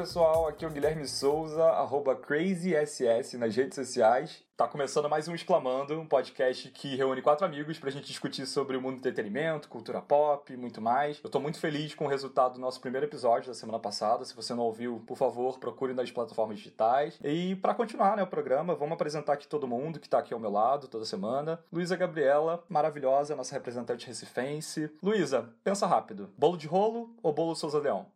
[0.00, 4.42] Pessoal, aqui é o Guilherme Souza, arroba CrazySS nas redes sociais.
[4.56, 8.78] Tá começando mais um Exclamando, um podcast que reúne quatro amigos pra gente discutir sobre
[8.78, 11.20] o mundo do entretenimento, cultura pop e muito mais.
[11.22, 14.24] Eu tô muito feliz com o resultado do nosso primeiro episódio da semana passada.
[14.24, 17.18] Se você não ouviu, por favor, procure nas plataformas digitais.
[17.22, 20.40] E para continuar né, o programa, vamos apresentar aqui todo mundo que tá aqui ao
[20.40, 21.62] meu lado toda semana.
[21.70, 24.90] Luísa Gabriela, maravilhosa, nossa representante recifense.
[25.02, 26.30] Luísa, pensa rápido.
[26.38, 28.06] Bolo de rolo ou bolo Souza Leão?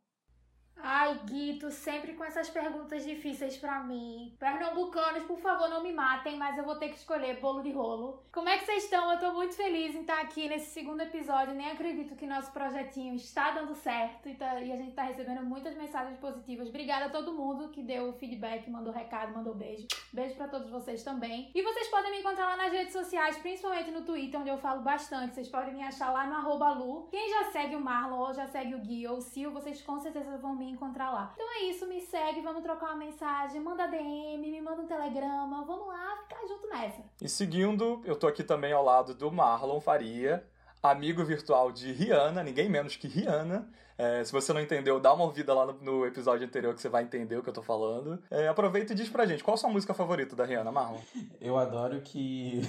[0.87, 4.37] Ai, Guito, sempre com essas perguntas difíceis para mim.
[4.39, 8.23] Pernambucanos, por favor, não me matem, mas eu vou ter que escolher bolo de rolo.
[8.31, 9.11] Como é que vocês estão?
[9.11, 11.55] Eu tô muito feliz em estar aqui nesse segundo episódio.
[11.55, 15.43] Nem acredito que nosso projetinho está dando certo e, tá, e a gente tá recebendo
[15.43, 16.69] muitas mensagens positivas.
[16.69, 19.87] Obrigada a todo mundo que deu feedback, mandou recado, mandou beijo.
[20.13, 21.51] Beijo para todos vocês também.
[21.55, 24.83] E vocês podem me encontrar lá nas redes sociais, principalmente no Twitter, onde eu falo
[24.83, 25.35] bastante.
[25.35, 27.09] Vocês podem me achar lá no arroba Lu.
[27.11, 29.99] Quem já segue o Marlon ou já segue o Gui ou o Sil, vocês com
[29.99, 31.33] certeza vão me encontrar lá.
[31.35, 35.65] Então é isso, me segue, vamos trocar uma mensagem, manda DM, me manda um telegrama,
[35.65, 37.03] vamos lá ficar junto nessa.
[37.21, 40.47] E seguindo, eu tô aqui também ao lado do Marlon Faria,
[40.83, 43.69] amigo virtual de Rihanna, ninguém menos que Rihanna.
[43.97, 46.89] É, se você não entendeu, dá uma ouvida lá no, no, episódio anterior que você
[46.89, 48.21] vai entender o que eu tô falando.
[48.29, 50.99] É, aproveita e diz pra gente, qual a sua música favorita da Rihanna, Marlon?
[51.41, 52.61] Eu adoro que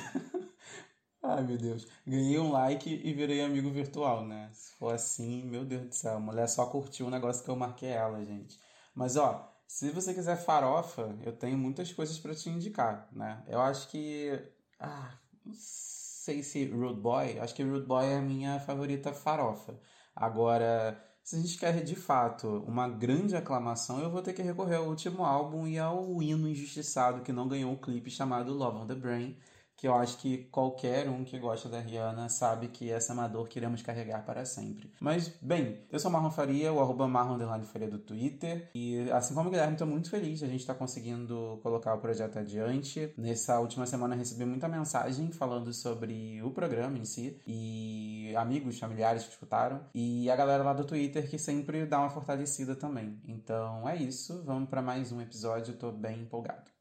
[1.28, 1.88] Ai, meu Deus.
[2.06, 4.50] Ganhei um like e virei amigo virtual, né?
[4.54, 6.17] Se for assim, meu Deus do céu.
[6.17, 8.59] A mulher só curtiu um negócio que eu marquei ela, gente.
[8.94, 13.44] Mas, ó, se você quiser farofa, eu tenho muitas coisas para te indicar, né?
[13.48, 14.40] Eu acho que.
[14.80, 17.39] Ah, não sei se Rude Boy.
[17.39, 19.80] Acho que Rude Boy é a minha favorita farofa.
[20.16, 24.76] Agora, se a gente quer de fato uma grande aclamação, eu vou ter que recorrer
[24.76, 28.88] ao último álbum e ao hino injustiçado que não ganhou um clipe chamado Love on
[28.88, 29.36] the Brain
[29.77, 33.27] que eu acho que qualquer um que gosta da Rihanna sabe que essa é uma
[33.27, 34.91] dor que iremos carregar para sempre.
[34.99, 39.49] Mas, bem, eu sou Marlon Faria, o arroba Marlon Faria do Twitter, e assim como
[39.49, 43.13] o Guilherme, estou muito feliz, a gente está conseguindo colocar o projeto adiante.
[43.17, 49.23] Nessa última semana recebi muita mensagem falando sobre o programa em si, e amigos, familiares
[49.23, 53.19] que escutaram, e a galera lá do Twitter que sempre dá uma fortalecida também.
[53.27, 56.74] Então é isso, vamos para mais um episódio, estou bem empolgado.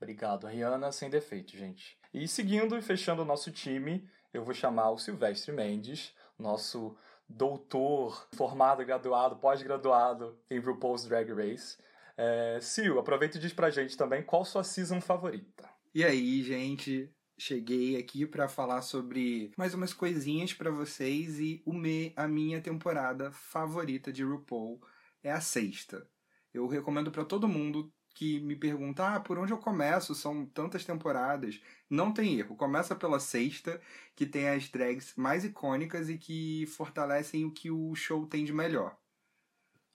[0.00, 1.98] Obrigado, Rihanna, sem defeito, gente.
[2.12, 6.96] E seguindo e fechando o nosso time, eu vou chamar o Silvestre Mendes, nosso
[7.28, 11.78] doutor, formado, graduado, pós-graduado em RuPaul's Drag Race.
[12.16, 15.68] É, Sil, aproveita e diz pra gente também qual sua season favorita.
[15.94, 21.72] E aí, gente, cheguei aqui para falar sobre mais umas coisinhas para vocês e o
[21.72, 24.80] me, a minha temporada favorita de RuPaul
[25.22, 26.06] é a sexta.
[26.52, 30.14] Eu recomendo para todo mundo que me pergunta, ah, por onde eu começo?
[30.14, 31.60] São tantas temporadas.
[31.88, 32.56] Não tem erro.
[32.56, 33.78] Começa pela sexta,
[34.14, 38.54] que tem as drags mais icônicas e que fortalecem o que o show tem de
[38.54, 38.96] melhor.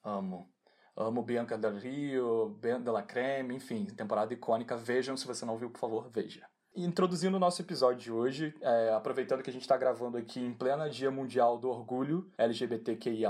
[0.03, 0.47] Amo.
[0.95, 4.77] Amo Bianca Del Rio, Ben de la Creme, enfim, temporada icônica.
[4.77, 6.47] Vejam, se você não viu, por favor, veja.
[6.73, 10.53] Introduzindo o nosso episódio de hoje, é, aproveitando que a gente está gravando aqui em
[10.53, 13.29] plena Dia Mundial do Orgulho LGBTQIA,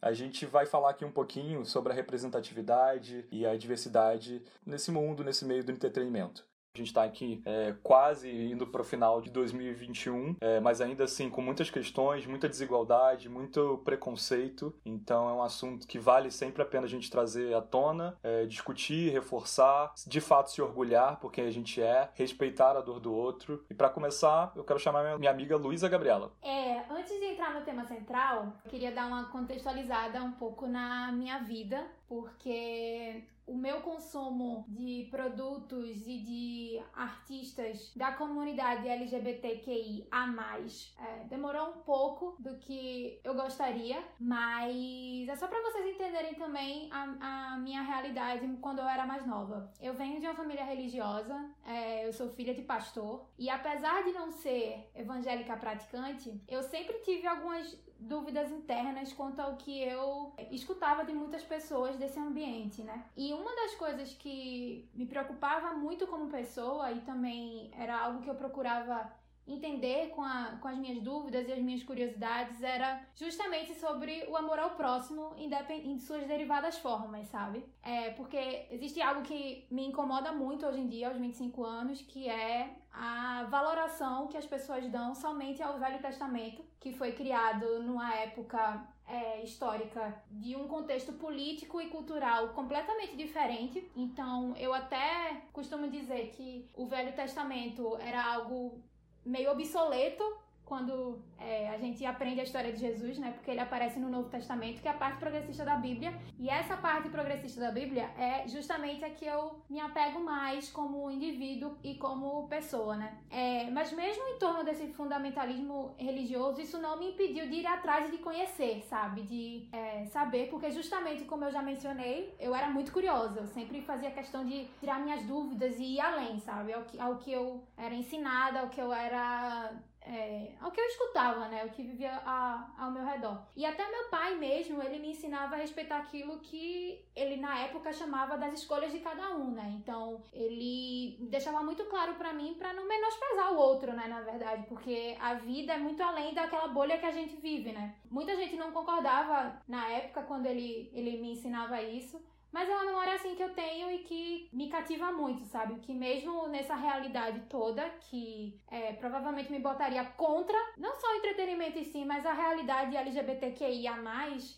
[0.00, 5.22] a gente vai falar aqui um pouquinho sobre a representatividade e a diversidade nesse mundo,
[5.22, 6.44] nesse meio do entretenimento.
[6.74, 11.04] A gente está aqui é, quase indo para o final de 2021, é, mas ainda
[11.04, 14.74] assim com muitas questões, muita desigualdade, muito preconceito.
[14.82, 18.46] Então é um assunto que vale sempre a pena a gente trazer à tona, é,
[18.46, 23.12] discutir, reforçar, de fato se orgulhar por quem a gente é, respeitar a dor do
[23.12, 23.62] outro.
[23.68, 26.32] E para começar, eu quero chamar minha amiga Luísa Gabriela.
[26.40, 31.12] É, antes de entrar no tema central, eu queria dar uma contextualizada um pouco na
[31.12, 40.26] minha vida, porque o meu consumo de produtos e de artistas da comunidade LGBTQI a
[40.26, 46.34] mais é, demorou um pouco do que eu gostaria, mas é só para vocês entenderem
[46.34, 49.72] também a, a, minha realidade quando eu era mais nova.
[49.80, 54.12] Eu venho de uma família religiosa, é, eu sou filha de pastor, e apesar de
[54.12, 57.74] não ser evangélica praticante, eu sempre tive algumas
[58.08, 63.04] dúvidas internas quanto ao que eu escutava de muitas pessoas desse ambiente, né?
[63.16, 68.30] E uma das coisas que me preocupava muito como pessoa e também era algo que
[68.30, 69.10] eu procurava
[69.46, 74.36] entender com, a, com as minhas dúvidas e as minhas curiosidades era justamente sobre o
[74.36, 77.64] amor ao próximo em suas derivadas formas, sabe?
[77.82, 82.28] É, porque existe algo que me incomoda muito hoje em dia, aos 25 anos, que
[82.28, 88.14] é a valoração que as pessoas dão somente ao Velho Testamento, que foi criado numa
[88.14, 93.90] época é, histórica de um contexto político e cultural completamente diferente.
[93.96, 98.82] Então, eu até costumo dizer que o Velho Testamento era algo
[99.24, 100.24] meio obsoleto
[100.64, 103.32] quando é, a gente aprende a história de Jesus, né?
[103.32, 106.14] Porque ele aparece no Novo Testamento, que é a parte progressista da Bíblia.
[106.38, 111.10] E essa parte progressista da Bíblia é justamente a que eu me apego mais como
[111.10, 113.18] indivíduo e como pessoa, né?
[113.30, 118.08] É, mas mesmo em torno desse fundamentalismo religioso, isso não me impediu de ir atrás
[118.08, 119.22] e de conhecer, sabe?
[119.22, 123.40] De é, saber, porque justamente como eu já mencionei, eu era muito curiosa.
[123.40, 126.72] Eu sempre fazia questão de tirar minhas dúvidas e ir além, sabe?
[126.72, 129.72] Ao que, ao que eu era ensinada, ao que eu era
[130.04, 131.64] é, ao que eu escutava, né?
[131.64, 133.42] O que vivia a, ao meu redor.
[133.56, 137.92] E até meu pai mesmo, ele me ensinava a respeitar aquilo que ele na época
[137.92, 139.72] chamava das escolhas de cada um, né?
[139.76, 144.66] Então, ele deixava muito claro para mim para não menosprezar o outro, né, na verdade,
[144.68, 147.94] porque a vida é muito além daquela bolha que a gente vive, né?
[148.10, 152.22] Muita gente não concordava na época quando ele ele me ensinava isso,
[152.52, 155.80] mas é uma memória assim que eu tenho e que me cativa muito, sabe?
[155.80, 161.78] Que mesmo nessa realidade toda, que é, provavelmente me botaria contra, não só o entretenimento
[161.78, 163.96] em si, mas a realidade LGBTQIA,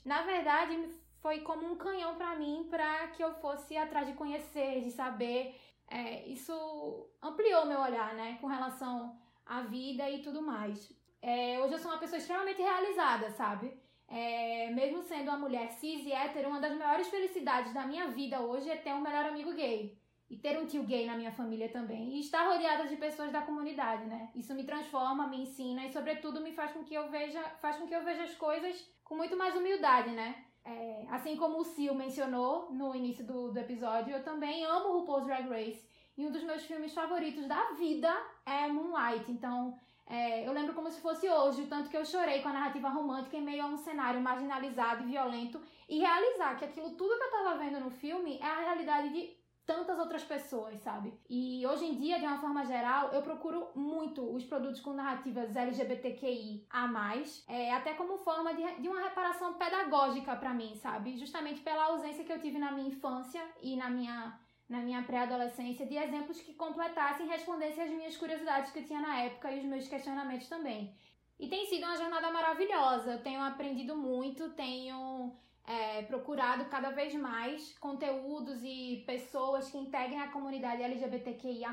[0.05, 0.77] na verdade
[1.21, 5.59] foi como um canhão para mim para que eu fosse atrás de conhecer, de saber.
[5.89, 8.37] É, isso ampliou meu olhar, né?
[8.41, 9.17] Com relação
[9.47, 10.93] à vida e tudo mais.
[11.23, 13.73] É, hoje eu sou uma pessoa extremamente realizada, sabe?
[14.09, 18.41] É, mesmo sendo uma mulher cis e hétero, uma das maiores felicidades da minha vida
[18.41, 19.99] hoje é ter um melhor amigo gay.
[20.31, 22.15] E ter um tio gay na minha família também.
[22.15, 24.31] E estar rodeada de pessoas da comunidade, né?
[24.35, 27.87] Isso me transforma, me ensina e, sobretudo, me faz com que eu veja, faz com
[27.87, 30.45] que eu veja as coisas com muito mais humildade, né?
[30.65, 34.99] É, assim como o Sil mencionou no início do, do episódio, eu também amo o
[35.01, 35.87] RuPaul's Drag Race.
[36.17, 38.11] E um dos meus filmes favoritos da vida
[38.47, 39.31] é Moonlight.
[39.31, 42.53] Então, é, eu lembro como se fosse hoje, o tanto que eu chorei com a
[42.53, 47.17] narrativa romântica em meio a um cenário marginalizado e violento e realizar que aquilo tudo
[47.17, 51.19] que eu tava vendo no filme é a realidade de tantas outras pessoas, sabe?
[51.29, 55.57] E hoje em dia, de uma forma geral, eu procuro muito os produtos com narrativas
[55.57, 61.17] LGBTQI a mais, é, até como forma de, de uma reparação pedagógica para mim, sabe?
[61.17, 64.39] Justamente pela ausência que eu tive na minha infância e na minha
[64.75, 69.21] na minha pré-adolescência de exemplos que completassem e respondessem às minhas curiosidades que tinha na
[69.21, 70.93] época e os meus questionamentos também.
[71.39, 73.13] E tem sido uma jornada maravilhosa.
[73.13, 75.33] Eu tenho aprendido muito, tenho
[75.65, 81.71] é, procurado cada vez mais conteúdos e pessoas que integrem a comunidade LGBTQIA,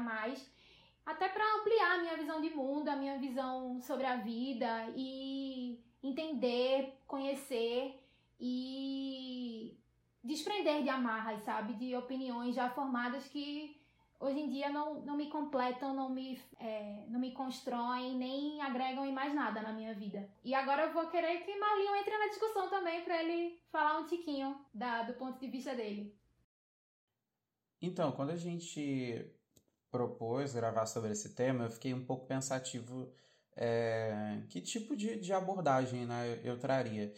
[1.04, 5.84] até para ampliar a minha visão de mundo, a minha visão sobre a vida e
[6.04, 8.00] entender, conhecer
[8.40, 9.76] e
[10.24, 11.74] desprender de amarras, sabe?
[11.74, 13.80] De opiniões já formadas que
[14.20, 19.06] hoje em dia não, não me completam, não me, é, não me constroem, nem agregam
[19.06, 20.30] em mais nada na minha vida.
[20.44, 24.06] E agora eu vou querer que Marlinho entre na discussão também para ele falar um
[24.06, 26.16] tiquinho da, do ponto de vista dele.
[27.82, 29.26] Então, quando a gente
[29.90, 33.12] propôs gravar sobre esse tema, eu fiquei um pouco pensativo
[33.56, 37.14] é, que tipo de, de abordagem né, eu, traria.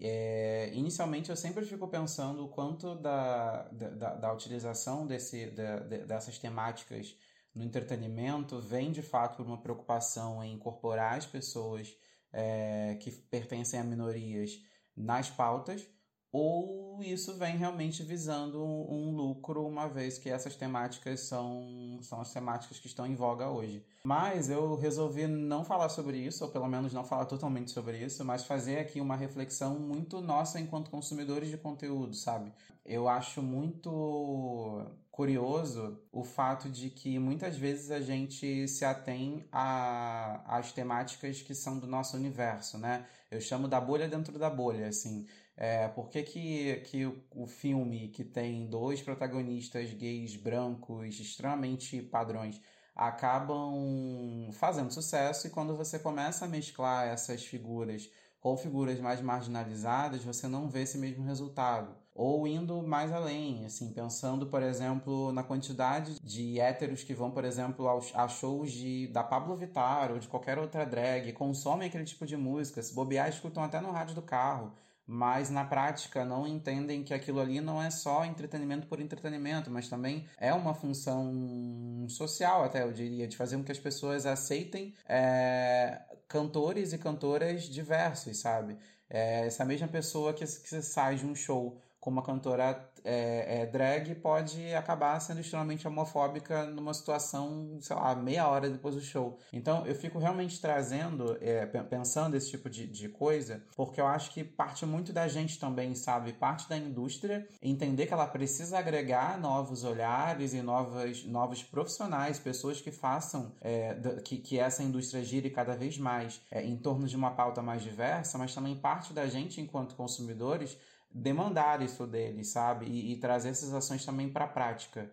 [0.00, 6.38] É, inicialmente eu sempre fico pensando o quanto da, da, da utilização desse, da, dessas
[6.38, 7.16] temáticas
[7.52, 11.96] no entretenimento vem de fato por uma preocupação em incorporar as pessoas
[12.32, 14.62] é, que pertencem a minorias
[14.96, 15.84] nas pautas
[16.30, 22.32] ou isso vem realmente visando um, lucro, uma vez que essas temáticas são, são as
[22.32, 23.84] temáticas que estão em voga hoje.
[24.04, 28.24] Mas eu resolvi não falar sobre isso, ou pelo menos não falar totalmente sobre isso,
[28.24, 32.52] mas fazer aqui uma reflexão muito nossa enquanto consumidores de conteúdo, sabe?
[32.84, 40.72] Eu acho muito curioso o fato de que muitas vezes a gente se atém às
[40.72, 43.04] temáticas que são do nosso universo, né?
[43.30, 45.26] Eu chamo da bolha dentro da bolha, assim.
[45.60, 52.60] É, por que, que, que o filme que tem dois protagonistas gays brancos extremamente padrões
[52.94, 58.08] acabam fazendo sucesso e quando você começa a mesclar essas figuras
[58.40, 61.92] com figuras mais marginalizadas, você não vê esse mesmo resultado.
[62.14, 67.44] Ou indo mais além, assim, pensando, por exemplo, na quantidade de héteros que vão, por
[67.44, 72.04] exemplo, aos, a shows de, da Pablo Vittar ou de qualquer outra drag, consomem aquele
[72.04, 74.72] tipo de música, se bobear, escutam até no rádio do carro
[75.10, 79.88] mas na prática não entendem que aquilo ali não é só entretenimento por entretenimento, mas
[79.88, 84.94] também é uma função social, até eu diria, de fazer com que as pessoas aceitem
[85.08, 88.76] é, cantores e cantoras diversos, sabe?
[89.08, 93.66] É, essa mesma pessoa que, que sai de um show com uma cantora é, é,
[93.66, 99.38] drag pode acabar sendo extremamente homofóbica numa situação, sei lá, meia hora depois do show.
[99.52, 104.30] Então eu fico realmente trazendo, é, pensando esse tipo de, de coisa, porque eu acho
[104.30, 106.32] que parte muito da gente também, sabe?
[106.32, 112.80] Parte da indústria entender que ela precisa agregar novos olhares e novas, novos profissionais, pessoas
[112.80, 117.16] que façam é, que, que essa indústria gire cada vez mais é, em torno de
[117.16, 120.76] uma pauta mais diversa, mas também parte da gente, enquanto consumidores,
[121.10, 122.86] demandar isso deles, sabe?
[122.86, 125.10] E, e trazer essas ações também para a prática.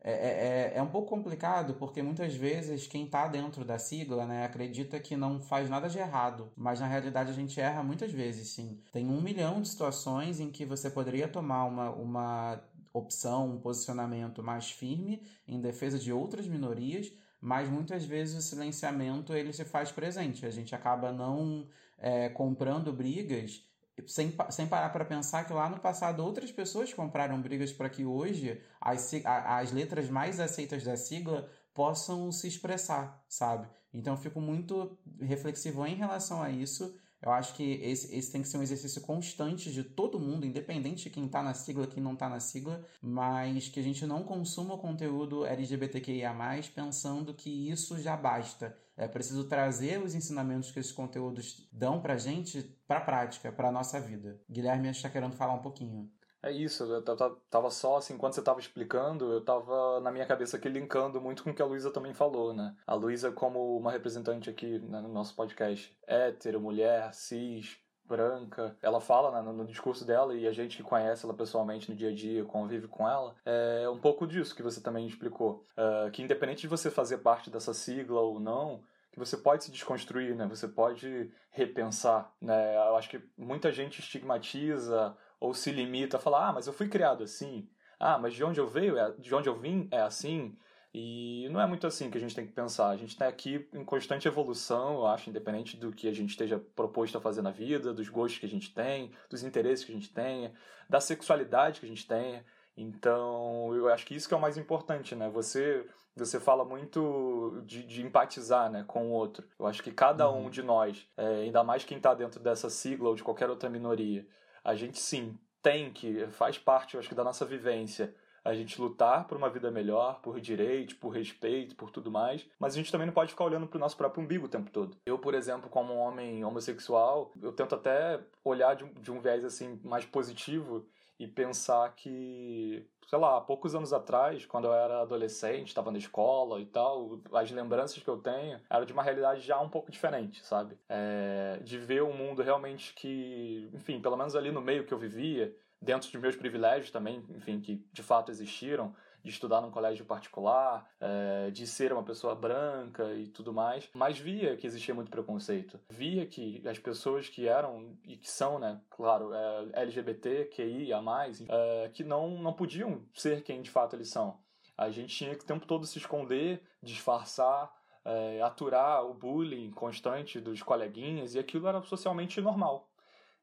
[0.00, 4.24] É, é, é, é um pouco complicado porque muitas vezes quem está dentro da sigla
[4.26, 8.12] né, acredita que não faz nada de errado, mas na realidade a gente erra muitas
[8.12, 8.80] vezes, sim.
[8.92, 12.62] Tem um milhão de situações em que você poderia tomar uma, uma
[12.92, 19.32] opção, um posicionamento mais firme em defesa de outras minorias, mas muitas vezes o silenciamento
[19.34, 20.46] ele se faz presente.
[20.46, 21.66] A gente acaba não
[21.98, 23.64] é, comprando brigas
[24.06, 28.04] sem, sem parar para pensar que lá no passado outras pessoas compraram brigas para que
[28.04, 33.68] hoje as, as letras mais aceitas da sigla possam se expressar, sabe?
[33.92, 36.94] Então eu fico muito reflexivo em relação a isso.
[37.20, 41.04] Eu acho que esse, esse tem que ser um exercício constante de todo mundo, independente
[41.04, 44.22] de quem está na sigla, quem não está na sigla, mas que a gente não
[44.22, 46.34] consuma o conteúdo LGBTQIA,
[46.74, 52.18] pensando que isso já basta é preciso trazer os ensinamentos que esses conteúdos dão pra
[52.18, 54.42] gente pra prática, pra nossa vida.
[54.50, 56.10] Guilherme está querendo falar um pouquinho.
[56.42, 60.56] É isso, eu tava só assim, enquanto você tava explicando, eu tava na minha cabeça
[60.56, 62.76] aqui linkando muito com o que a Luísa também falou, né?
[62.86, 67.76] A Luísa, como uma representante aqui né, no nosso podcast, hétero, mulher, cis,
[68.08, 68.76] branca.
[68.80, 72.10] Ela fala né, no, discurso dela, e a gente que conhece ela pessoalmente no dia
[72.10, 75.64] a dia, convive com ela, é um pouco disso que você também explicou.
[75.76, 78.80] Uh, que independente de você fazer parte dessa sigla ou não,
[79.12, 80.46] que você pode se desconstruir, né?
[80.46, 82.76] Você pode repensar, né?
[82.76, 86.88] Eu acho que muita gente estigmatiza ou se limita a falar, ah, mas eu fui
[86.88, 87.68] criado assim.
[87.98, 90.56] Ah, mas de onde eu veio, é, de onde eu vim é assim.
[90.92, 92.88] E não é muito assim que a gente tem que pensar.
[92.88, 96.58] A gente está aqui em constante evolução, eu acho, independente do que a gente esteja
[96.74, 99.94] proposto a fazer na vida, dos gostos que a gente tem, dos interesses que a
[99.94, 100.52] gente tenha,
[100.88, 102.44] da sexualidade que a gente tenha.
[102.76, 105.28] Então, eu acho que isso que é o mais importante, né?
[105.30, 105.84] Você
[106.18, 109.46] você fala muito de, de empatizar né, com o outro.
[109.58, 110.50] Eu acho que cada um uhum.
[110.50, 114.26] de nós, é, ainda mais quem está dentro dessa sigla ou de qualquer outra minoria,
[114.68, 118.78] a gente sim tem que, faz parte, eu acho que, da nossa vivência, a gente
[118.78, 122.92] lutar por uma vida melhor, por direito, por respeito, por tudo mais, mas a gente
[122.92, 124.94] também não pode ficar olhando para o nosso próprio umbigo o tempo todo.
[125.06, 129.20] Eu, por exemplo, como um homem homossexual, eu tento até olhar de um, de um
[129.20, 130.86] viés assim mais positivo
[131.18, 135.98] e pensar que, sei lá, há poucos anos atrás, quando eu era adolescente, estava na
[135.98, 139.90] escola e tal, as lembranças que eu tenho eram de uma realidade já um pouco
[139.90, 140.78] diferente, sabe?
[140.88, 144.98] É, de ver um mundo realmente que, enfim, pelo menos ali no meio que eu
[144.98, 148.94] vivia, dentro dos meus privilégios também, enfim, que de fato existiram,
[149.28, 154.18] de estudar num colégio particular, é, de ser uma pessoa branca e tudo mais, mas
[154.18, 155.78] via que existia muito preconceito.
[155.90, 161.02] Via que as pessoas que eram e que são, né, claro, é, LGBT, QI, a
[161.02, 164.38] mais, é, que não, não podiam ser quem de fato eles são.
[164.76, 167.70] A gente tinha que o tempo todo se esconder, disfarçar,
[168.04, 172.88] é, aturar o bullying constante dos coleguinhas, e aquilo era socialmente normal.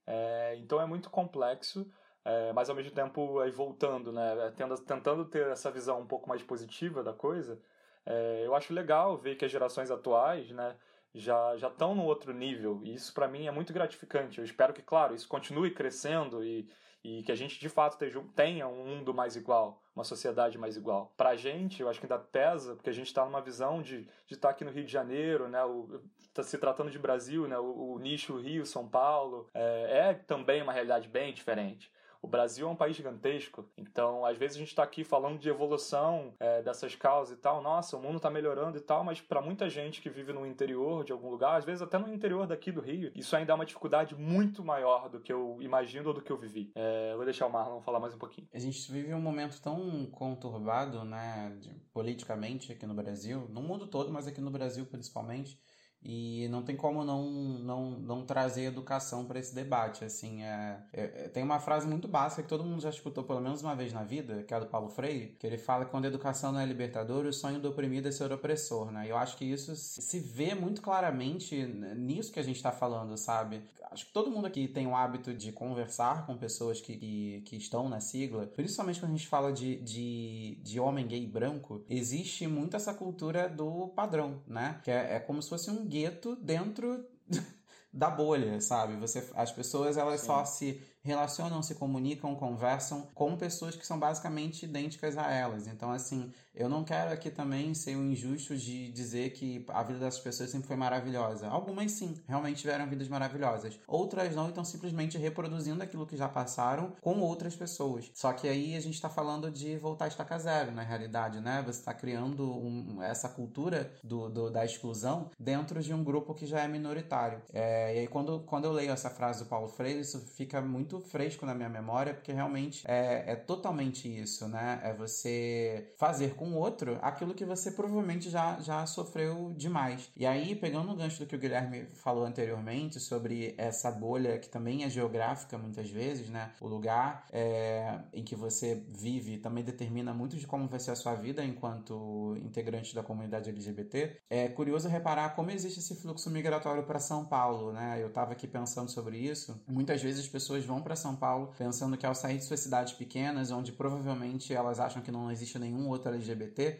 [0.08, 1.88] É, então é muito complexo
[2.26, 6.28] é, mas ao mesmo tempo, aí voltando, né, tendo, tentando ter essa visão um pouco
[6.28, 7.62] mais positiva da coisa,
[8.04, 10.76] é, eu acho legal ver que as gerações atuais, né,
[11.14, 14.40] já já estão no outro nível e isso para mim é muito gratificante.
[14.40, 16.70] Eu espero que, claro, isso continue crescendo e,
[17.04, 17.98] e que a gente de fato
[18.36, 21.14] tenha um mundo mais igual, uma sociedade mais igual.
[21.16, 24.08] Para a gente, eu acho que ainda pesa, porque a gente está numa visão de
[24.30, 26.02] estar tá aqui no Rio de Janeiro, né, o,
[26.34, 30.62] tá se tratando de Brasil, né, o, o nicho Rio, São Paulo, é, é também
[30.62, 31.90] uma realidade bem diferente.
[32.26, 35.48] O Brasil é um país gigantesco, então às vezes a gente está aqui falando de
[35.48, 37.62] evolução é, dessas causas e tal.
[37.62, 41.04] Nossa, o mundo está melhorando e tal, mas para muita gente que vive no interior
[41.04, 43.64] de algum lugar, às vezes até no interior daqui do Rio, isso ainda é uma
[43.64, 46.72] dificuldade muito maior do que eu imagino ou do que eu vivi.
[46.74, 48.48] É, vou deixar o Marlon falar mais um pouquinho.
[48.52, 53.86] A gente vive um momento tão conturbado, né, de, politicamente aqui no Brasil, no mundo
[53.86, 55.60] todo, mas aqui no Brasil principalmente
[56.08, 60.06] e não tem como não, não, não trazer educação para esse debate.
[60.06, 63.64] Assim, é, é, tem uma frase muito básica que todo mundo já escutou pelo menos
[63.64, 66.06] uma vez na vida, que é a do Paulo Freire, que ele fala que quando
[66.06, 68.92] a educação não é libertadora, o sonho do oprimido é ser opressor.
[68.92, 69.08] Né?
[69.10, 73.64] Eu acho que isso se vê muito claramente nisso que a gente está falando, sabe?
[73.92, 77.56] Acho que todo mundo aqui tem o hábito de conversar com pessoas que, que, que
[77.56, 82.46] estão na sigla, principalmente quando a gente fala de, de, de homem gay branco, existe
[82.46, 84.80] muito essa cultura do padrão, né?
[84.84, 87.06] Que é, é como se fosse um gueto dentro
[87.92, 88.98] da bolha, sabe?
[88.98, 90.28] Você, as pessoas elas Sim.
[90.28, 95.68] só se relacionam, se comunicam, conversam com pessoas que são basicamente idênticas a elas.
[95.68, 100.00] Então, assim, eu não quero aqui também ser um injusto de dizer que a vida
[100.00, 101.48] dessas pessoas sempre foi maravilhosa.
[101.48, 103.80] Algumas sim, realmente tiveram vidas maravilhosas.
[103.88, 108.10] Outras não, então simplesmente reproduzindo aquilo que já passaram com outras pessoas.
[108.14, 111.62] Só que aí a gente está falando de voltar a estaca zero, na realidade, né?
[111.66, 116.46] Você está criando um, essa cultura do, do, da exclusão dentro de um grupo que
[116.46, 117.42] já é minoritário.
[117.54, 121.00] É, e aí quando, quando eu leio essa frase do Paulo Freire, isso fica muito
[121.02, 124.80] fresco na minha memória, porque realmente é, é totalmente isso, né?
[124.84, 130.10] É você fazer com o outro aquilo que você provavelmente já, já sofreu demais.
[130.16, 134.50] E aí, pegando o gancho do que o Guilherme falou anteriormente sobre essa bolha que
[134.50, 136.52] também é geográfica muitas vezes, né?
[136.62, 140.96] O lugar é, em que você vive também determina muito de como vai ser a
[140.96, 144.22] sua vida enquanto integrante da comunidade LGBT.
[144.30, 147.98] É curioso reparar como existe esse fluxo migratório para São Paulo, né?
[148.02, 149.62] Eu estava aqui pensando sobre isso.
[149.68, 152.94] Muitas vezes as pessoas vão para São Paulo pensando que ao sair de suas cidades
[152.94, 156.35] pequenas, onde provavelmente elas acham que não existe nenhum outro LGBT,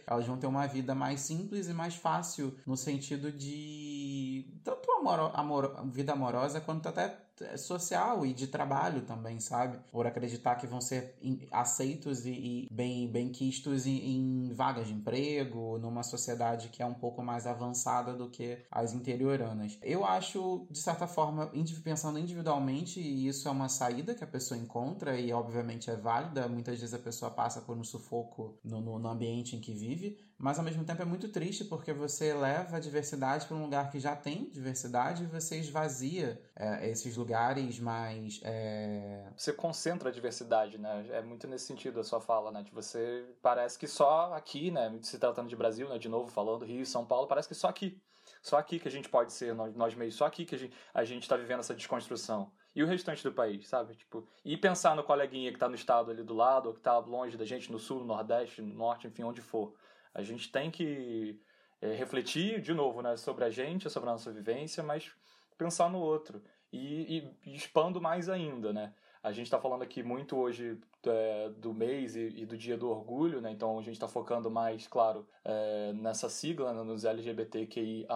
[0.06, 5.32] elas vão ter uma vida mais simples e mais fácil no sentido de tanto amor,
[5.34, 7.25] amor vida amorosa quanto até
[7.58, 9.80] social e de trabalho também, sabe?
[9.92, 11.16] Por acreditar que vão ser
[11.52, 16.86] aceitos e, e bem, bem quistos em, em, vagas de emprego, numa sociedade que é
[16.86, 19.78] um pouco mais avançada do que as interioranas.
[19.82, 21.52] Eu acho, de certa forma,
[21.84, 26.48] pensando individualmente, e isso é uma saída que a pessoa encontra e obviamente é válida.
[26.48, 30.18] Muitas vezes a pessoa passa por um sufoco no, no, no ambiente em que vive,
[30.38, 33.90] mas ao mesmo tempo é muito triste porque você leva a diversidade para um lugar
[33.90, 38.42] que já tem diversidade e você esvazia é, esses lugares mais.
[38.44, 39.32] É...
[39.36, 41.08] Você concentra a diversidade, né?
[41.12, 42.64] É muito nesse sentido a sua fala, né?
[42.64, 43.26] De você.
[43.42, 44.98] Parece que só aqui, né?
[45.02, 45.98] Se tratando de Brasil, né?
[45.98, 48.02] De novo, falando Rio São Paulo, parece que só aqui.
[48.42, 51.04] Só aqui que a gente pode ser nós, nós só aqui que a gente, a
[51.04, 52.52] gente tá vivendo essa desconstrução.
[52.76, 53.96] E o restante do país, sabe?
[53.96, 56.98] Tipo, e pensar no coleguinha que tá no estado ali do lado, ou que tá
[56.98, 59.74] longe da gente, no sul, no nordeste, no norte, enfim, onde for.
[60.16, 61.40] A gente tem que
[61.82, 65.12] é, refletir, de novo, né, sobre a gente, sobre a nossa vivência, mas
[65.58, 68.94] pensar no outro e, e, e expando mais ainda, né?
[69.22, 72.90] A gente está falando aqui muito hoje é, do mês e, e, do dia do
[72.90, 73.52] orgulho, né?
[73.52, 76.84] Então a gente está focando mais, claro, é, nessa sigla, né?
[76.84, 78.08] nos LGBTQIA+,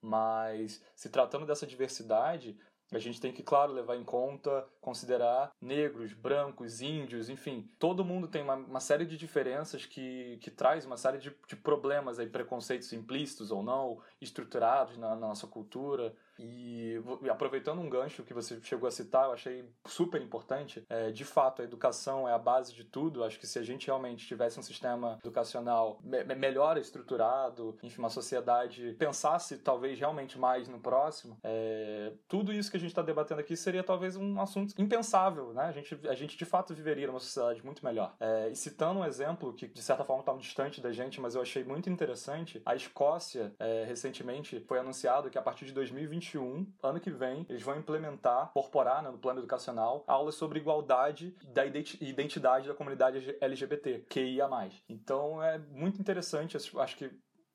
[0.00, 2.58] mas se tratando dessa diversidade,
[2.92, 7.68] a gente tem que, claro, levar em conta, considerar negros, brancos, índios, enfim.
[7.76, 11.56] Todo mundo tem uma, uma série de diferenças que, que traz uma série de, de
[11.56, 16.14] problemas aí, preconceitos implícitos ou não, estruturados na, na nossa cultura.
[16.38, 20.84] E, e, aproveitando um gancho que você chegou a citar, eu achei super importante.
[20.88, 23.24] É, de fato, a educação é a base de tudo.
[23.24, 28.10] Acho que se a gente realmente tivesse um sistema educacional me melhor estruturado, enfim, uma
[28.10, 33.40] sociedade pensasse talvez realmente mais no próximo, é, tudo isso que a gente está debatendo
[33.40, 35.64] aqui seria talvez um assunto impensável, né?
[35.64, 38.14] A gente, a gente de fato viveria numa sociedade muito melhor.
[38.20, 41.34] É, e citando um exemplo que de certa forma está um distante da gente, mas
[41.34, 46.16] eu achei muito interessante, a Escócia é, recentemente foi anunciado que a partir de 2021
[46.16, 51.36] 2021, ano que vem, eles vão implementar, incorporar né, no plano educacional, aulas sobre igualdade
[51.52, 54.48] da identidade da comunidade LGBT, QIA+.
[54.88, 57.10] Então é muito interessante, acho que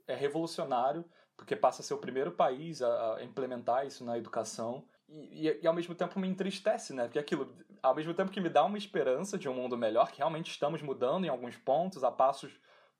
[0.08, 1.06] é revolucionário,
[1.36, 4.86] porque passa a ser o primeiro país a, implementar isso na educação.
[5.14, 7.04] E, e, ao mesmo tempo me entristece, né?
[7.04, 10.20] Porque aquilo, ao mesmo tempo que me dá uma esperança de um mundo melhor, que
[10.20, 12.52] realmente estamos mudando em alguns pontos, a passos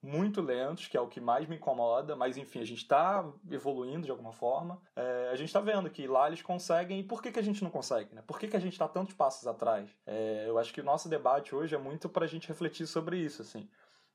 [0.02, 4.04] muito lentos, que é o que mais me incomoda, mas enfim, a gente está evoluindo
[4.04, 4.82] de alguma forma.
[4.96, 7.62] É, a gente está vendo que lá eles conseguem, e por que, que a gente
[7.62, 8.12] não consegue?
[8.14, 8.22] Né?
[8.26, 9.88] Por que, que a gente está tantos passos atrás?
[10.04, 13.16] É, eu acho que o nosso debate hoje é muito para a gente refletir sobre
[13.16, 13.68] isso, assim.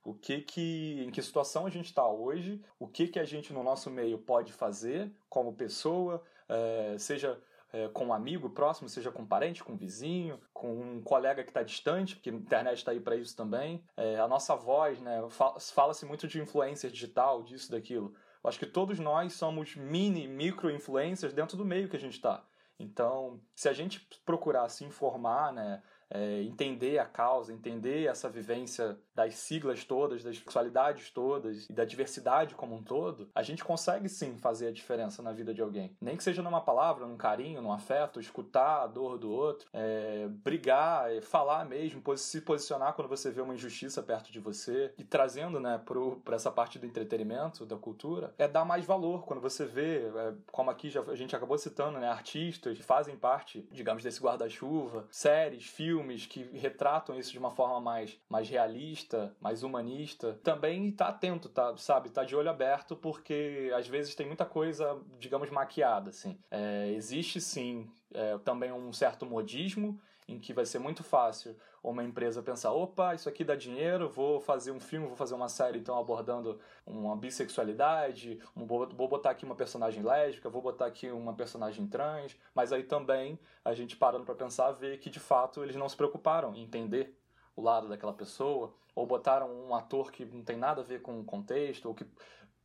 [0.04, 3.54] O que que, em que situação a gente está hoje, o que que a gente
[3.54, 7.42] no nosso meio pode fazer como pessoa, é, seja
[7.74, 11.44] é, com um amigo próximo, seja com um parente, com um vizinho, com um colega
[11.44, 13.84] que está distante, porque a internet está aí para isso também.
[13.96, 15.22] É, a nossa voz, né?
[15.60, 18.14] Fala-se muito de influência digital, disso, daquilo.
[18.44, 22.14] Eu acho que todos nós somos mini, micro influencers dentro do meio que a gente
[22.14, 22.44] está.
[22.80, 25.82] Então, se a gente procurar se informar, né?
[26.10, 31.84] é, entender a causa, entender essa vivência das siglas todas, das sexualidades todas e da
[31.84, 35.98] diversidade como um todo, a gente consegue sim fazer a diferença na vida de alguém.
[36.00, 40.28] Nem que seja numa palavra, num carinho, num afeto, escutar a dor do outro, é,
[40.30, 45.04] brigar, é, falar mesmo, se posicionar quando você vê uma injustiça perto de você e
[45.04, 45.82] trazendo né,
[46.24, 50.34] para essa parte do entretenimento, da cultura, é dar mais valor quando você vê, é,
[50.52, 55.08] como aqui já, a gente acabou citando, né, artistas que fazem parte, digamos, desse guarda-chuva,
[55.10, 59.07] séries, filmes que retratam isso de uma forma mais, mais realista,
[59.40, 62.10] mais humanista, também tá atento, tá, sabe?
[62.10, 66.38] Tá de olho aberto, porque às vezes tem muita coisa, digamos, maquiada, assim.
[66.50, 72.04] É, existe sim é, também um certo modismo em que vai ser muito fácil uma
[72.04, 75.80] empresa pensar, opa, isso aqui dá dinheiro, vou fazer um filme, vou fazer uma série
[75.80, 81.88] então abordando uma bissexualidade, vou botar aqui uma personagem lésbica, vou botar aqui uma personagem
[81.88, 85.88] trans, mas aí também a gente parando para pensar vê que de fato eles não
[85.88, 87.18] se preocuparam em entender
[87.58, 91.20] o lado daquela pessoa, ou botaram um ator que não tem nada a ver com
[91.20, 92.06] o contexto, ou que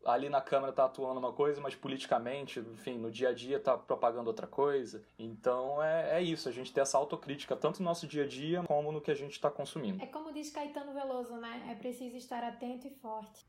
[0.04, 3.76] ali na câmera tá atuando uma coisa, mas politicamente, enfim, no dia a dia tá
[3.76, 5.02] propagando outra coisa.
[5.18, 8.62] Então é, é isso, a gente tem essa autocrítica tanto no nosso dia a dia
[8.64, 10.02] como no que a gente está consumindo.
[10.02, 11.66] É como diz Caetano Veloso, né?
[11.70, 13.46] É preciso estar atento e forte.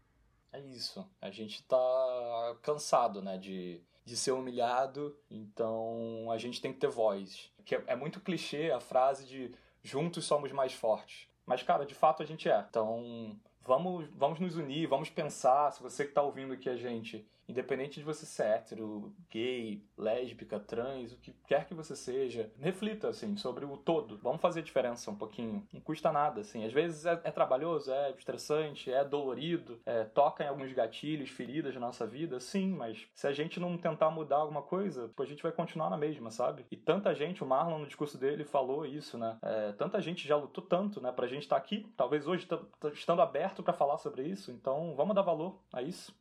[0.51, 1.06] É isso.
[1.19, 6.88] A gente tá cansado, né, de, de ser humilhado, então a gente tem que ter
[6.88, 7.51] voz.
[7.65, 9.51] Que é, é muito clichê a frase de
[9.82, 11.27] juntos somos mais fortes.
[11.45, 12.65] Mas, cara, de fato a gente é.
[12.69, 15.71] Então, vamos, vamos nos unir, vamos pensar.
[15.71, 20.60] Se você que está ouvindo aqui a gente Independente de você ser hétero, gay, lésbica,
[20.60, 24.17] trans, o que quer que você seja, reflita, assim, sobre o todo.
[24.17, 25.65] Vamos fazer diferença um pouquinho.
[25.73, 26.65] Não custa nada, assim.
[26.65, 31.73] Às vezes é, é trabalhoso, é estressante, é dolorido, é, toca em alguns gatilhos, feridas
[31.75, 35.43] na nossa vida, sim, mas se a gente não tentar mudar alguma coisa, a gente
[35.43, 36.65] vai continuar na mesma, sabe?
[36.71, 39.38] E tanta gente, o Marlon no discurso dele falou isso, né?
[39.41, 42.47] É, tanta gente já lutou tanto, né, pra gente estar tá aqui, talvez hoje
[42.93, 46.13] estando aberto para falar sobre isso, então vamos dar valor a isso.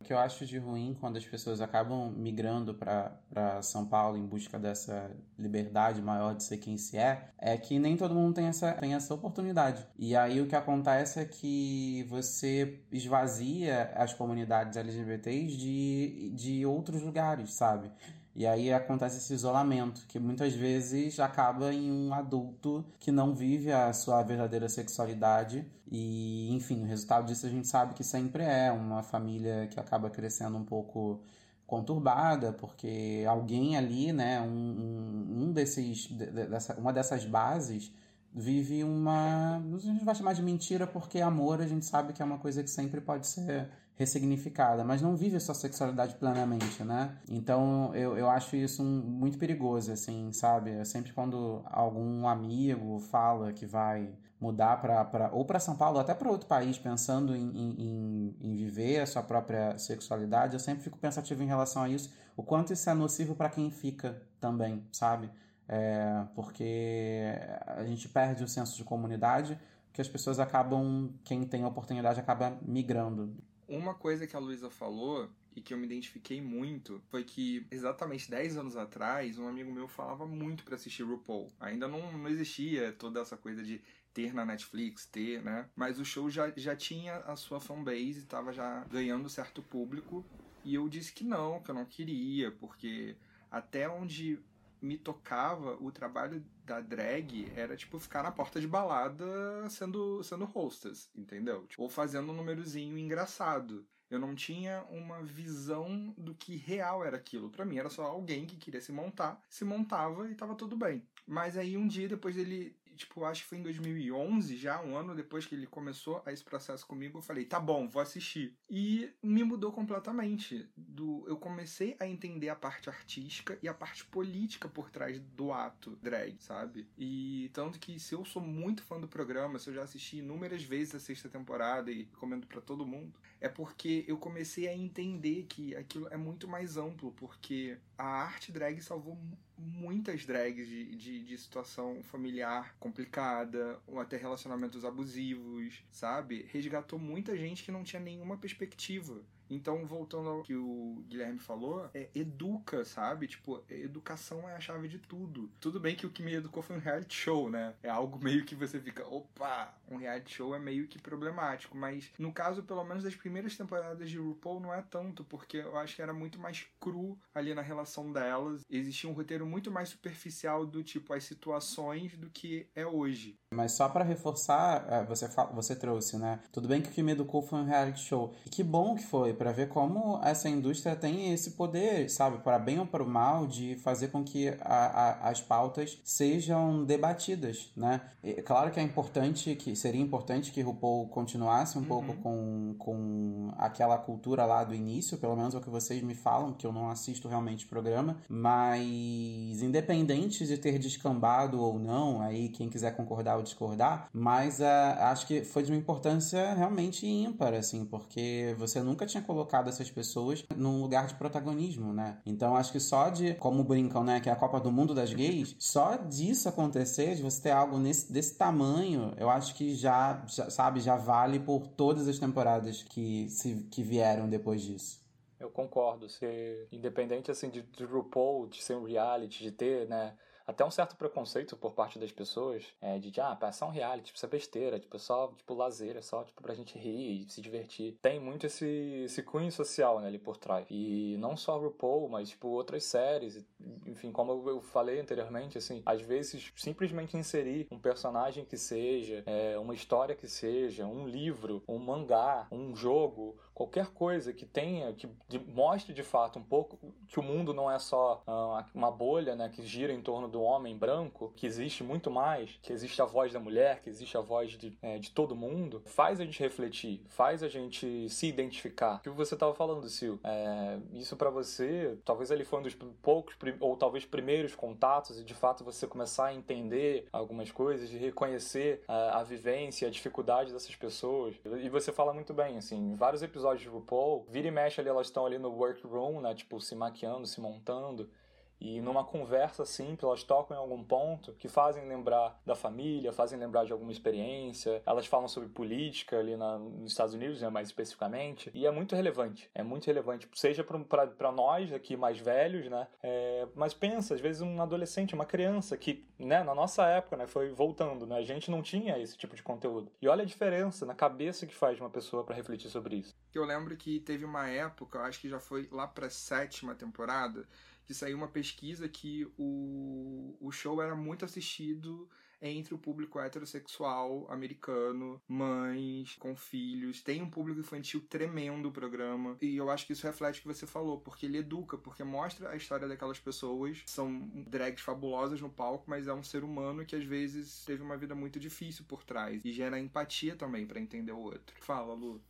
[0.00, 4.24] O que eu acho de ruim quando as pessoas acabam migrando para São Paulo em
[4.24, 8.46] busca dessa liberdade maior de ser quem se é, é que nem todo mundo tem
[8.46, 9.84] essa, tem essa oportunidade.
[9.98, 17.02] E aí o que acontece é que você esvazia as comunidades LGBTs de, de outros
[17.02, 17.90] lugares, sabe?
[18.38, 23.72] E aí acontece esse isolamento, que muitas vezes acaba em um adulto que não vive
[23.72, 25.66] a sua verdadeira sexualidade.
[25.90, 30.08] E, enfim, o resultado disso a gente sabe que sempre é uma família que acaba
[30.08, 31.20] crescendo um pouco
[31.66, 37.92] conturbada, porque alguém ali, né, um, um, desses, dessa, uma dessas bases
[38.32, 39.56] vive uma.
[39.56, 42.62] A gente vai chamar de mentira porque amor a gente sabe que é uma coisa
[42.62, 47.18] que sempre pode ser ressignificada, mas não vive sua sexualidade plenamente, né?
[47.28, 50.70] Então eu, eu acho isso um, muito perigoso, assim, sabe?
[50.70, 56.00] É sempre quando algum amigo fala que vai mudar para ou para São Paulo ou
[56.00, 60.84] até para outro país pensando em, em, em, viver a sua própria sexualidade, eu sempre
[60.84, 64.84] fico pensativo em relação a isso, o quanto isso é nocivo para quem fica também,
[64.92, 65.28] sabe?
[65.66, 67.24] É, porque
[67.66, 69.58] a gente perde o senso de comunidade,
[69.92, 73.36] que as pessoas acabam, quem tem oportunidade acaba migrando.
[73.68, 78.30] Uma coisa que a Luísa falou e que eu me identifiquei muito foi que exatamente
[78.30, 81.52] 10 anos atrás, um amigo meu falava muito para assistir RuPaul.
[81.60, 83.82] Ainda não, não existia toda essa coisa de
[84.14, 85.68] ter na Netflix, ter, né?
[85.76, 90.24] Mas o show já, já tinha a sua fanbase, estava já ganhando certo público.
[90.64, 93.16] E eu disse que não, que eu não queria, porque
[93.50, 94.38] até onde
[94.80, 99.26] me tocava o trabalho da drag era tipo ficar na porta de balada
[99.70, 101.66] sendo sendo hostess, entendeu?
[101.66, 103.86] Tipo, ou fazendo um númerozinho engraçado.
[104.10, 107.50] Eu não tinha uma visão do que real era aquilo.
[107.50, 111.06] Para mim era só alguém que queria se montar, se montava e tava tudo bem.
[111.26, 115.14] Mas aí um dia depois dele tipo, acho que foi em 2011, já um ano
[115.14, 118.54] depois que ele começou esse processo comigo, eu falei, tá bom, vou assistir.
[118.68, 120.68] E me mudou completamente.
[120.76, 125.52] Do, eu comecei a entender a parte artística e a parte política por trás do
[125.52, 126.86] ato drag, sabe?
[126.98, 130.62] E tanto que se eu sou muito fã do programa, se eu já assisti inúmeras
[130.62, 135.46] vezes a sexta temporada e recomendo para todo mundo, é porque eu comecei a entender
[135.48, 139.16] que aquilo é muito mais amplo, porque a arte drag salvou
[139.56, 146.46] muitas drags de, de, de, situação familiar complicada, ou até relacionamentos abusivos, sabe?
[146.50, 149.22] Resgatou muita gente que não tinha nenhuma perspectiva.
[149.50, 153.26] Então, voltando ao que o Guilherme falou, é educa, sabe?
[153.26, 155.50] Tipo, educação é a chave de tudo.
[155.60, 157.74] Tudo bem que o que me educou foi um reality show, né?
[157.82, 161.76] É algo meio que você fica, opa, um reality show é meio que problemático.
[161.76, 165.76] Mas no caso, pelo menos das primeiras temporadas de RuPaul, não é tanto, porque eu
[165.76, 168.62] acho que era muito mais cru ali na relação delas.
[168.70, 173.36] Existia um roteiro muito mais superficial do tipo as situações do que é hoje.
[173.52, 176.40] Mas só para reforçar, é, você, você trouxe, né?
[176.52, 178.34] Tudo bem que o que me educou foi um reality show.
[178.44, 182.58] E que bom que foi para ver como essa indústria tem esse poder, sabe, para
[182.58, 187.70] bem ou para o mal, de fazer com que a, a, as pautas sejam debatidas,
[187.76, 188.00] né?
[188.22, 191.86] E, claro que é importante, que seria importante que RuPaul continuasse um uhum.
[191.86, 196.14] pouco com, com aquela cultura lá do início, pelo menos é o que vocês me
[196.14, 202.20] falam, que eu não assisto realmente o programa, mas independente de ter descambado ou não,
[202.20, 204.64] aí quem quiser concordar ou discordar, mas uh,
[205.00, 209.90] acho que foi de uma importância realmente ímpar, assim, porque você nunca tinha colocado essas
[209.90, 212.18] pessoas num lugar de protagonismo, né?
[212.24, 215.12] Então acho que só de, como brincam, né, que é a Copa do Mundo das
[215.12, 220.24] gays, só disso acontecer, de você ter algo nesse, desse tamanho, eu acho que já,
[220.26, 225.06] já sabe, já vale por todas as temporadas que, se, que vieram depois disso.
[225.38, 226.08] Eu concordo.
[226.08, 230.14] Ser independente assim de, de RuPaul, de ser um reality, de ter, né,
[230.48, 234.06] até um certo preconceito por parte das pessoas é, de, ah, é só um reality,
[234.06, 237.26] tipo, isso é besteira, tipo, é só, tipo, lazer, é só, tipo, pra gente rir
[237.26, 237.98] e se divertir.
[238.00, 238.66] Tem muito esse,
[239.04, 240.66] esse cunho social, né, ali por trás.
[240.70, 243.44] E não só RuPaul, mas, tipo, outras séries,
[243.86, 249.58] enfim, como eu falei anteriormente, assim, às vezes simplesmente inserir um personagem que seja, é,
[249.58, 255.08] uma história que seja, um livro, um mangá, um jogo, qualquer coisa que tenha, que
[255.52, 259.48] mostre de fato um pouco que o mundo não é só uh, uma bolha, né,
[259.48, 263.32] que gira em torno do homem branco, que existe muito mais, que existe a voz
[263.32, 267.02] da mulher, que existe a voz de, é, de todo mundo, faz a gente refletir,
[267.08, 268.98] faz a gente se identificar.
[268.98, 272.76] O que você estava falando, Sil, é, isso para você, talvez ele foi um dos
[273.02, 277.96] poucos, ou talvez primeiros contatos, e de fato você começar a entender algumas coisas, e
[277.96, 281.34] reconhecer a, a vivência, a dificuldade dessas pessoas.
[281.60, 285.06] E você fala muito bem, assim, vários episódios de RuPaul, vira e mexe ali, elas
[285.06, 286.34] estão ali no workroom, né?
[286.34, 288.10] Tipo, se maquiando, se montando.
[288.60, 293.38] E numa conversa simples, elas tocam em algum ponto que fazem lembrar da família, fazem
[293.38, 294.82] lembrar de alguma experiência.
[294.84, 298.50] Elas falam sobre política ali na, nos Estados Unidos, né, mais especificamente.
[298.54, 299.48] E é muito relevante.
[299.54, 302.86] É muito relevante, seja para nós aqui mais velhos, né?
[303.02, 307.26] É, mas pensa, às vezes, um adolescente, uma criança que, né, na nossa época, né,
[307.26, 308.16] foi voltando, né?
[308.16, 309.90] A gente não tinha esse tipo de conteúdo.
[310.02, 313.14] E olha a diferença na cabeça que faz uma pessoa para refletir sobre isso.
[313.32, 317.46] Eu lembro que teve uma época, acho que já foi lá pra sétima temporada
[317.88, 322.06] que saiu uma pesquisa que o, o show era muito assistido
[322.40, 327.02] entre o público heterossexual americano, mães com filhos.
[327.02, 329.38] Tem um público infantil tremendo o programa.
[329.40, 332.50] E eu acho que isso reflete o que você falou, porque ele educa, porque mostra
[332.50, 333.82] a história daquelas pessoas.
[333.86, 337.96] São drags fabulosas no palco, mas é um ser humano que às vezes teve uma
[337.96, 339.42] vida muito difícil por trás.
[339.46, 341.56] E gera empatia também para entender o outro.
[341.62, 342.20] Fala, Lu.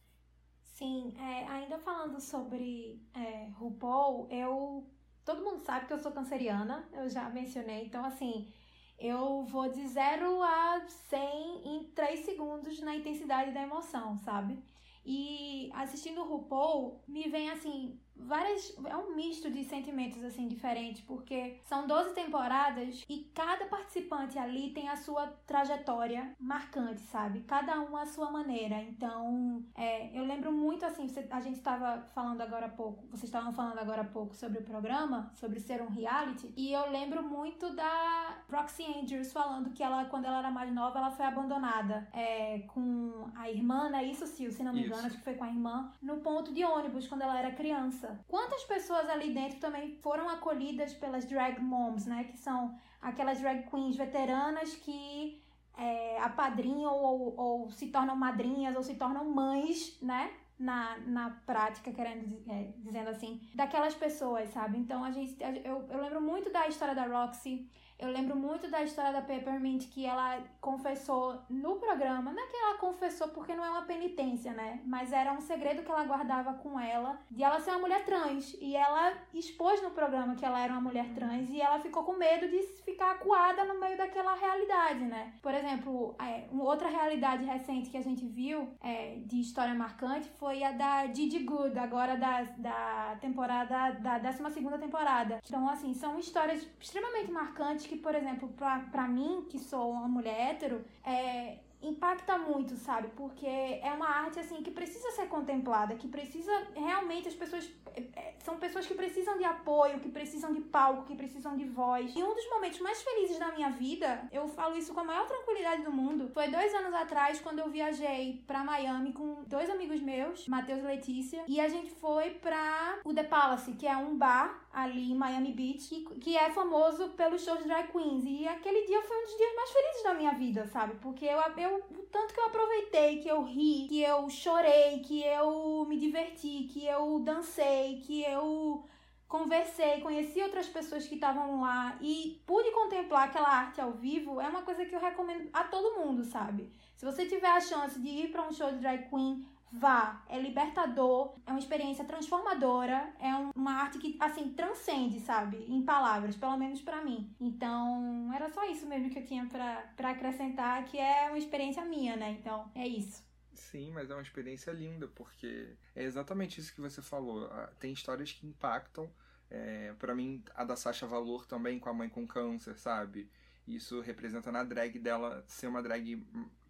[0.63, 4.87] Sim, é, ainda falando sobre é, RuPaul, eu
[5.29, 7.85] Todo mundo sabe que eu sou canceriana, eu já mencionei.
[7.85, 8.51] Então, assim,
[8.99, 14.59] eu vou de 0 a 100 em 3 segundos na intensidade da emoção, sabe?
[15.05, 18.77] E assistindo o RuPaul, me vem assim, várias.
[18.85, 24.71] É um misto de sentimentos assim diferentes, porque são 12 temporadas e cada participante ali
[24.71, 27.41] tem a sua trajetória marcante, sabe?
[27.41, 28.81] Cada um a sua maneira.
[28.83, 33.53] Então, é, eu lembro muito assim, a gente estava falando agora há pouco, vocês estavam
[33.53, 37.71] falando agora há pouco sobre o programa, sobre ser um reality, e eu lembro muito
[37.75, 42.61] da Roxy Andrews falando que ela, quando ela era mais nova, ela foi abandonada é,
[42.69, 44.05] com a irmã, né?
[44.05, 46.65] Isso, sim, se não me engano, acho que foi com a irmã, no ponto de
[46.65, 48.08] ônibus, quando ela era criança.
[48.27, 52.25] Quantas pessoas ali dentro também foram acolhidas pelas drag moms, né?
[52.25, 55.43] Que são aquelas drag queens veteranas que
[55.77, 60.33] é, apadrinham ou, ou se tornam madrinhas ou se tornam mães, né?
[60.59, 64.77] Na, na prática, querendo é, dizendo assim, daquelas pessoas, sabe?
[64.77, 65.37] Então a gente.
[65.65, 67.71] Eu, eu lembro muito da história da Roxy.
[67.99, 72.33] Eu lembro muito da história da Peppermint que ela confessou no programa.
[72.33, 74.81] Não é que ela confessou porque não é uma penitência, né?
[74.85, 78.57] Mas era um segredo que ela guardava com ela de ela ser uma mulher trans.
[78.61, 82.13] E ela expôs no programa que ela era uma mulher trans e ela ficou com
[82.13, 85.33] medo de ficar acuada no meio daquela realidade, né?
[85.43, 90.63] Por exemplo, é, outra realidade recente que a gente viu é, de história marcante foi
[90.63, 95.41] a da Didi Good, agora da, da temporada, da 12 segunda temporada.
[95.45, 98.53] Então, assim, são histórias extremamente marcantes que, por exemplo,
[98.93, 103.09] pra mim, que sou uma mulher hétero, é, impacta muito, sabe?
[103.17, 108.01] Porque é uma arte assim que precisa ser contemplada, que precisa realmente as pessoas é,
[108.15, 112.15] é, são pessoas que precisam de apoio, que precisam de palco, que precisam de voz.
[112.15, 115.27] E um dos momentos mais felizes da minha vida, eu falo isso com a maior
[115.27, 120.01] tranquilidade do mundo, foi dois anos atrás quando eu viajei para Miami com dois amigos
[120.01, 124.17] meus, Matheus e Letícia, e a gente foi para o The Palace, que é um
[124.17, 128.25] bar ali em Miami Beach, que, que é famoso pelos shows drag queens.
[128.25, 130.95] E aquele dia foi um dos dias mais felizes da minha vida, sabe?
[131.01, 135.23] Porque eu, eu o tanto que eu aproveitei, que eu ri, que eu chorei, que
[135.23, 138.85] eu me diverti, que eu dancei, que eu
[139.29, 144.49] conversei, conheci outras pessoas que estavam lá e pude contemplar aquela arte ao vivo, é
[144.49, 146.73] uma coisa que eu recomendo a todo mundo, sabe?
[146.97, 150.23] Se você tiver a chance de ir para um show de drag queen, vá.
[150.29, 155.65] É libertador, é uma experiência transformadora, é uma arte que, assim, transcende, sabe?
[155.69, 157.35] Em palavras, pelo menos para mim.
[157.41, 162.17] Então, era só isso mesmo que eu tinha para acrescentar, que é uma experiência minha,
[162.17, 162.31] né?
[162.31, 163.27] Então, é isso.
[163.55, 167.47] Sim, mas é uma experiência linda, porque é exatamente isso que você falou.
[167.47, 169.11] Ah, tem histórias que impactam.
[169.51, 173.31] É, para mim, a da Sasha Valor também, com a mãe com câncer, sabe?
[173.67, 176.25] Isso representa na drag dela ser uma drag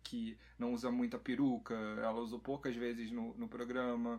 [0.09, 4.19] que não usa muita peruca, ela usou poucas vezes no, no programa.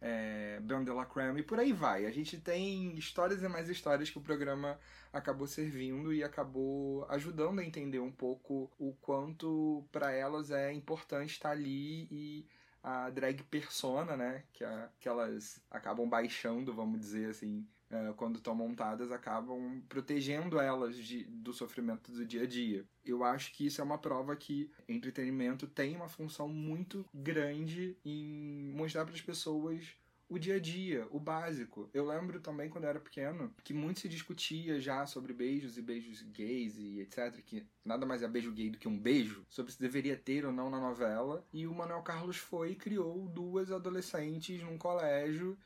[0.00, 0.62] É,
[0.94, 2.06] la Creme, e por aí vai.
[2.06, 4.78] A gente tem histórias e mais histórias que o programa
[5.12, 11.30] acabou servindo e acabou ajudando a entender um pouco o quanto para elas é importante
[11.30, 12.46] estar ali e
[12.80, 18.36] a drag persona, né, que, a, que elas acabam baixando, vamos dizer assim, uh, quando
[18.36, 22.86] estão montadas, acabam protegendo elas de, do sofrimento do dia a dia.
[23.04, 28.72] Eu acho que isso é uma prova que entretenimento tem uma função muito grande em
[28.74, 29.96] mostrar para as pessoas
[30.28, 31.88] o dia a dia, o básico.
[31.94, 35.82] Eu lembro também quando eu era pequeno que muito se discutia já sobre beijos e
[35.82, 39.72] beijos gays e etc, que nada mais é beijo gay do que um beijo, sobre
[39.72, 41.46] se deveria ter ou não na novela.
[41.52, 45.58] E o Manuel Carlos foi e criou duas adolescentes num colégio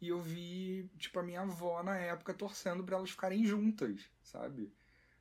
[0.00, 4.72] e eu vi, tipo, a minha avó na época torcendo para elas ficarem juntas, sabe?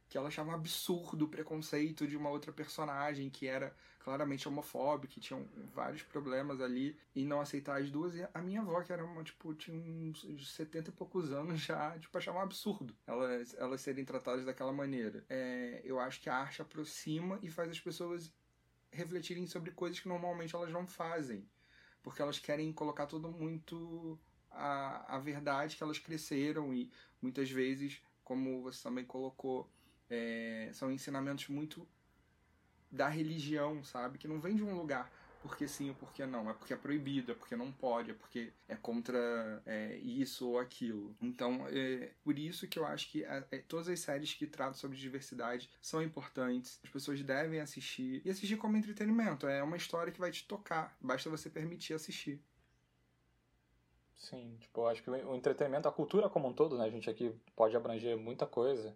[0.07, 5.13] Que ela achava um absurdo o preconceito de uma outra personagem que era claramente homofóbica,
[5.13, 8.15] que tinha vários problemas ali, e não aceitar as duas.
[8.15, 11.99] E a minha avó, que era uma, tipo, tinha uns 70 e poucos anos já,
[11.99, 15.23] tipo, achava um absurdo elas, elas serem tratadas daquela maneira.
[15.29, 18.33] É, eu acho que a arte aproxima e faz as pessoas
[18.91, 21.47] refletirem sobre coisas que normalmente elas não fazem.
[22.01, 24.17] Porque elas querem colocar tudo muito
[24.51, 29.69] a, a verdade que elas cresceram e muitas vezes, como você também colocou,
[30.09, 31.87] é, são ensinamentos muito
[32.91, 34.17] da religião, sabe?
[34.17, 37.31] Que não vem de um lugar porque sim ou porque não, é porque é proibido,
[37.31, 41.15] é porque não pode, é porque é contra é, isso ou aquilo.
[41.21, 44.73] Então, é por isso que eu acho que é, é, todas as séries que tratam
[44.73, 49.47] sobre diversidade são importantes, as pessoas devem assistir e assistir como entretenimento.
[49.47, 52.41] É uma história que vai te tocar, basta você permitir assistir.
[54.19, 56.83] Sim, tipo, acho que o entretenimento, a cultura como um todo, né?
[56.83, 58.95] A gente aqui pode abranger muita coisa.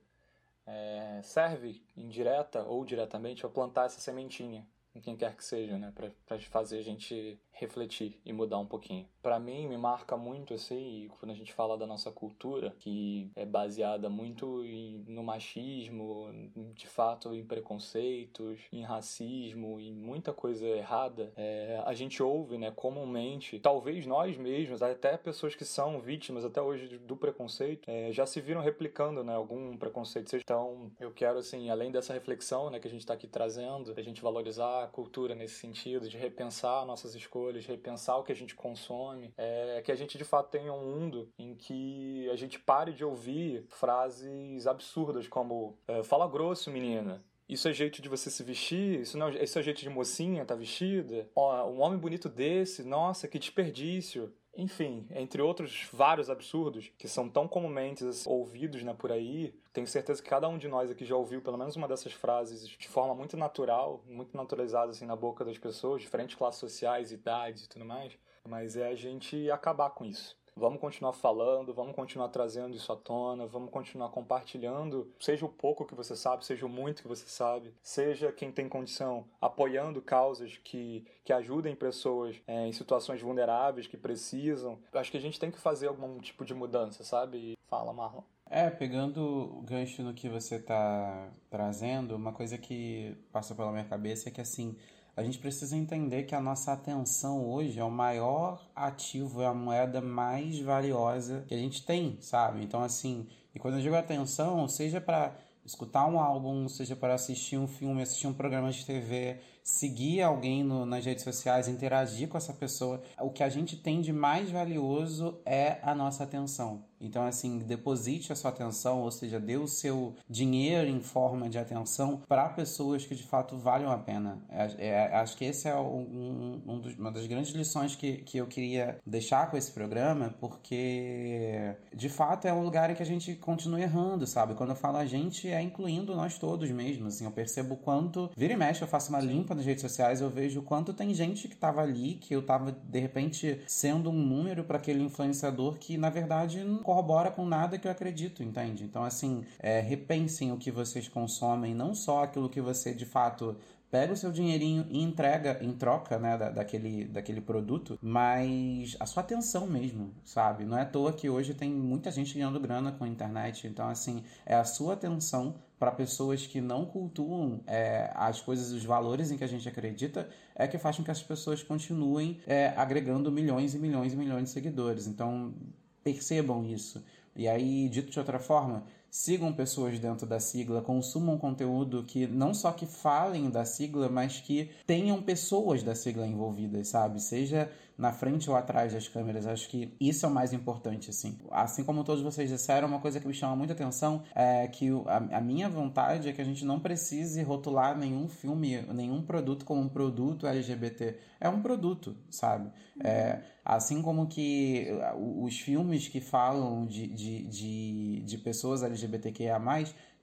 [0.65, 5.93] É, serve, indireta ou diretamente, a plantar essa sementinha em quem quer que seja, né?
[6.25, 9.07] Para fazer a gente refletir e mudar um pouquinho.
[9.21, 13.45] Para mim, me marca muito, assim, quando a gente fala da nossa cultura, que é
[13.45, 16.29] baseada muito em, no machismo,
[16.73, 22.71] de fato em preconceitos, em racismo, em muita coisa errada, é, a gente ouve, né,
[22.71, 28.25] comumente, talvez nós mesmos, até pessoas que são vítimas até hoje do preconceito, é, já
[28.25, 30.35] se viram replicando, né, algum preconceito.
[30.35, 34.01] Então, eu quero, assim, além dessa reflexão, né, que a gente está aqui trazendo, a
[34.01, 38.35] gente valorizar a cultura nesse sentido, de repensar nossas escolhas, escolhas, repensar o que a
[38.35, 42.59] gente consome, é que a gente de fato tenha um mundo em que a gente
[42.59, 47.23] pare de ouvir frases absurdas como é, fala grosso, menina.
[47.47, 49.01] Isso é jeito de você se vestir?
[49.01, 51.29] Isso não, isso é jeito de mocinha tá vestida?
[51.35, 54.33] Ó, um homem bonito desse, nossa, que desperdício.
[54.55, 60.21] Enfim, entre outros vários absurdos que são tão comumente ouvidos né, por aí, tenho certeza
[60.21, 63.15] que cada um de nós aqui já ouviu pelo menos uma dessas frases de forma
[63.15, 67.83] muito natural, muito naturalizada assim na boca das pessoas, diferentes classes sociais, idades e tudo
[67.83, 68.15] mais.
[68.47, 70.37] Mas é a gente acabar com isso.
[70.55, 75.85] Vamos continuar falando, vamos continuar trazendo isso à tona, vamos continuar compartilhando, seja o pouco
[75.85, 80.57] que você sabe, seja o muito que você sabe, seja quem tem condição, apoiando causas
[80.63, 84.77] que, que ajudem pessoas é, em situações vulneráveis, que precisam.
[84.93, 87.57] Acho que a gente tem que fazer algum tipo de mudança, sabe?
[87.67, 88.21] Fala, Marlon.
[88.49, 93.85] É, pegando o gancho no que você está trazendo, uma coisa que passa pela minha
[93.85, 94.77] cabeça é que assim
[95.15, 99.53] a gente precisa entender que a nossa atenção hoje é o maior ativo, é a
[99.53, 102.63] moeda mais valiosa que a gente tem, sabe?
[102.63, 107.57] Então, assim, e quando eu digo atenção, seja para escutar um álbum, seja para assistir
[107.57, 112.37] um filme, assistir um programa de TV, seguir alguém no, nas redes sociais, interagir com
[112.37, 116.83] essa pessoa, o que a gente tem de mais valioso é a nossa atenção.
[117.03, 121.59] Então, assim, deposite a sua atenção, ou seja, dê o seu dinheiro em forma de
[121.59, 124.41] atenção para pessoas que de fato valham a pena.
[124.49, 128.37] É, é, acho que esse é um, um dos, uma das grandes lições que, que
[128.37, 133.05] eu queria deixar com esse programa, porque de fato é um lugar em que a
[133.05, 134.55] gente continua errando, sabe?
[134.55, 137.07] Quando eu falo a gente, é incluindo nós todos mesmo.
[137.07, 138.31] Assim, eu percebo quanto.
[138.37, 141.47] Vira e mexe, eu faço uma limpa nas redes sociais, eu vejo quanto tem gente
[141.47, 145.97] que estava ali, que eu estava de repente sendo um número para aquele influenciador que
[145.97, 148.83] na verdade não corrobora com nada que eu acredito, entende?
[148.83, 153.55] Então, assim, é, repensem o que vocês consomem, não só aquilo que você de fato
[153.93, 159.05] pega o seu dinheirinho e entrega em troca, né, da, daquele, daquele produto, mas a
[159.05, 160.65] sua atenção mesmo, sabe?
[160.65, 163.87] Não é à toa que hoje tem muita gente ganhando grana com a internet, então,
[163.87, 165.53] assim, é a sua atenção
[165.83, 170.29] para pessoas que não cultuam é, as coisas, os valores em que a gente acredita,
[170.55, 174.45] é que faz com que as pessoas continuem é, agregando milhões e milhões e milhões
[174.45, 175.07] de seguidores.
[175.07, 175.53] Então,
[176.01, 177.03] percebam isso.
[177.35, 182.53] E aí, dito de outra forma, sigam pessoas dentro da sigla, consumam conteúdo que não
[182.53, 187.21] só que falem da sigla, mas que tenham pessoas da sigla envolvidas, sabe?
[187.21, 189.45] Seja na frente ou atrás das câmeras.
[189.45, 191.37] Acho que isso é o mais importante, assim.
[191.51, 195.37] Assim como todos vocês disseram, uma coisa que me chama muita atenção é que a,
[195.37, 199.81] a minha vontade é que a gente não precise rotular nenhum filme, nenhum produto como
[199.81, 201.17] um produto LGBT.
[201.39, 202.71] É um produto, sabe?
[203.03, 209.59] É, assim como que os filmes que falam de, de, de, de pessoas LGBTQIA+,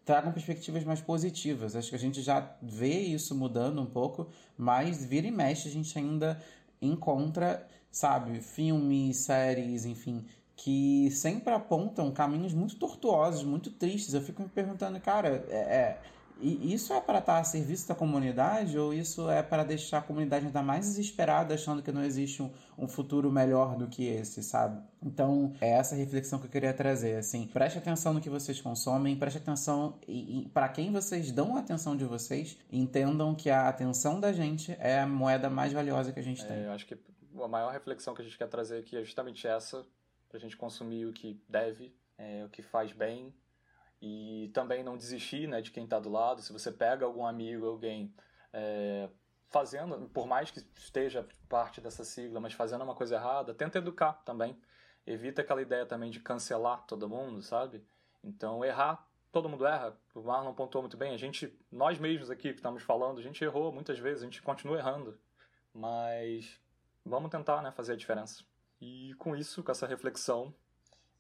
[0.04, 1.76] tragam perspectivas mais positivas.
[1.76, 5.70] Acho que a gente já vê isso mudando um pouco, mas vira e mexe a
[5.70, 6.40] gente ainda
[6.80, 10.24] encontra, sabe, filmes, séries, enfim,
[10.56, 14.14] que sempre apontam caminhos muito tortuosos, muito tristes.
[14.14, 16.02] Eu fico me perguntando, cara, é, é
[16.40, 20.02] e isso é para estar a serviço da comunidade ou isso é para deixar a
[20.02, 24.42] comunidade ainda mais desesperada, achando que não existe um, um, futuro melhor do que esse,
[24.42, 24.82] sabe?
[25.02, 27.46] Então, é essa reflexão que eu queria trazer, assim.
[27.46, 29.98] Preste atenção no que vocês consomem, preste atenção
[30.52, 35.00] para quem vocês dão a atenção de vocês, entendam que a atenção da gente é
[35.00, 36.62] a moeda mais valiosa que a gente é, tem.
[36.64, 36.96] Eu acho que
[37.42, 39.84] a maior reflexão que a gente quer trazer aqui é justamente essa,
[40.28, 43.34] para a gente consumir o que deve, é, o que faz bem,
[44.00, 46.40] e também não desistir né, de quem está do lado.
[46.40, 48.14] Se você pega algum amigo, alguém
[48.52, 49.08] é,
[49.48, 54.14] fazendo, por mais que esteja parte dessa sigla, mas fazendo uma coisa errada, tenta educar
[54.24, 54.58] também.
[55.06, 57.84] Evita aquela ideia também de cancelar todo mundo, sabe?
[58.22, 59.98] Então, errar, todo mundo erra.
[60.14, 61.12] O Marlon pontuou muito bem.
[61.12, 64.42] A gente, nós mesmos aqui que estamos falando, a gente errou muitas vezes, a gente
[64.42, 65.18] continua errando.
[65.74, 66.60] Mas
[67.04, 68.44] vamos tentar né, fazer a diferença.
[68.80, 70.54] E com isso, com essa reflexão,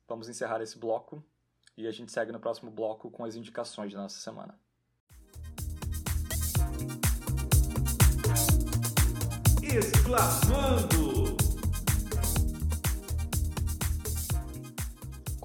[0.06, 1.22] vamos encerrar esse bloco
[1.76, 4.58] e a gente segue no próximo bloco com as indicações da nossa semana.
[9.62, 11.19] Exclamando!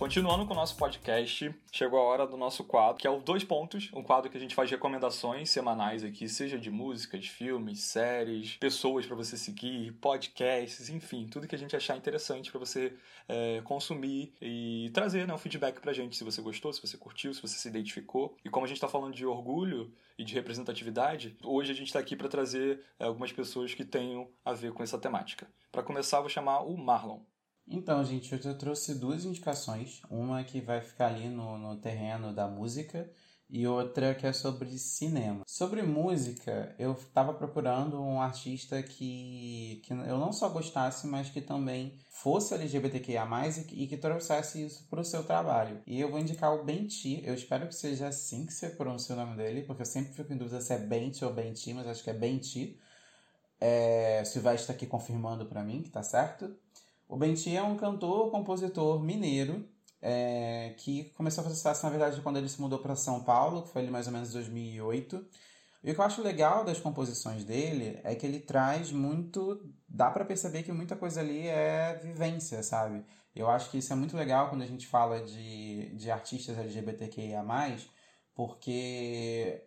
[0.05, 3.43] Continuando com o nosso podcast, chegou a hora do nosso quadro, que é o Dois
[3.43, 8.55] Pontos, um quadro que a gente faz recomendações semanais aqui, seja de músicas, filmes, séries,
[8.57, 12.93] pessoas para você seguir, podcasts, enfim, tudo que a gente achar interessante para você
[13.27, 17.33] é, consumir e trazer né, um feedback pra gente, se você gostou, se você curtiu,
[17.33, 18.37] se você se identificou.
[18.45, 21.97] E como a gente está falando de orgulho e de representatividade, hoje a gente está
[21.97, 25.47] aqui para trazer é, algumas pessoas que tenham a ver com essa temática.
[25.71, 27.21] Para começar, vou chamar o Marlon.
[27.67, 30.01] Então, gente, eu trouxe duas indicações.
[30.09, 33.09] Uma que vai ficar ali no, no terreno da música
[33.49, 35.43] e outra que é sobre cinema.
[35.47, 41.41] Sobre música, eu estava procurando um artista que, que eu não só gostasse, mas que
[41.41, 43.27] também fosse LGBTQIA+,
[43.71, 45.81] e, e que trouxesse isso para o seu trabalho.
[45.85, 49.17] E eu vou indicar o Benti, eu espero que seja assim que você pronuncia o
[49.17, 52.03] nome dele, porque eu sempre fico em dúvida se é Benti ou Benti, mas acho
[52.03, 52.79] que é Benti.
[53.59, 56.55] É, Silvestre está aqui confirmando para mim que tá certo.
[57.07, 59.67] O Benti é um cantor, compositor mineiro
[60.01, 63.63] é, que começou a fazer sucesso, na verdade, quando ele se mudou para São Paulo,
[63.63, 65.25] que foi ali mais ou menos 2008.
[65.83, 69.61] E o que eu acho legal das composições dele é que ele traz muito.
[69.87, 73.03] dá para perceber que muita coisa ali é vivência, sabe?
[73.35, 77.43] Eu acho que isso é muito legal quando a gente fala de, de artistas LGBTQIA,
[78.33, 79.63] porque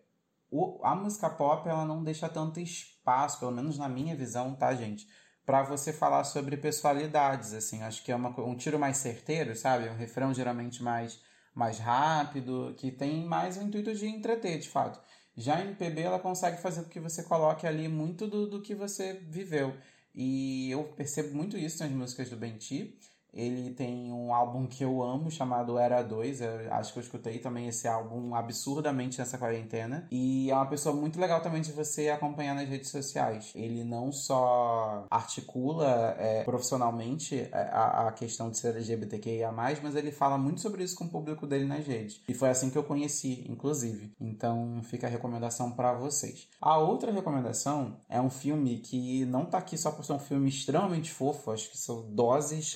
[0.49, 4.73] o, a música pop ela não deixa tanto espaço, pelo menos na minha visão, tá,
[4.73, 5.07] gente?
[5.49, 9.89] Para você falar sobre pessoalidades, assim, acho que é uma, um tiro mais certeiro, sabe?
[9.89, 11.19] Um refrão geralmente mais,
[11.55, 15.01] mais rápido, que tem mais o intuito de entreter, de fato.
[15.35, 18.75] Já a MPB, ela consegue fazer com que você coloque ali muito do, do que
[18.75, 19.75] você viveu.
[20.13, 22.95] E eu percebo muito isso nas músicas do Benti.
[23.33, 26.41] Ele tem um álbum que eu amo chamado Era 2.
[26.41, 30.07] Eu acho que eu escutei também esse álbum absurdamente nessa quarentena.
[30.11, 33.51] E é uma pessoa muito legal também de você acompanhar nas redes sociais.
[33.55, 40.11] Ele não só articula é, profissionalmente é, a, a, questão de ser LGBTQIA, mas ele
[40.11, 42.21] fala muito sobre isso com o público dele nas redes.
[42.27, 44.13] E foi assim que eu conheci, inclusive.
[44.19, 46.47] Então fica a recomendação para vocês.
[46.61, 50.49] A outra recomendação é um filme que não tá aqui só por ser um filme
[50.49, 52.75] extremamente fofo, acho que são doses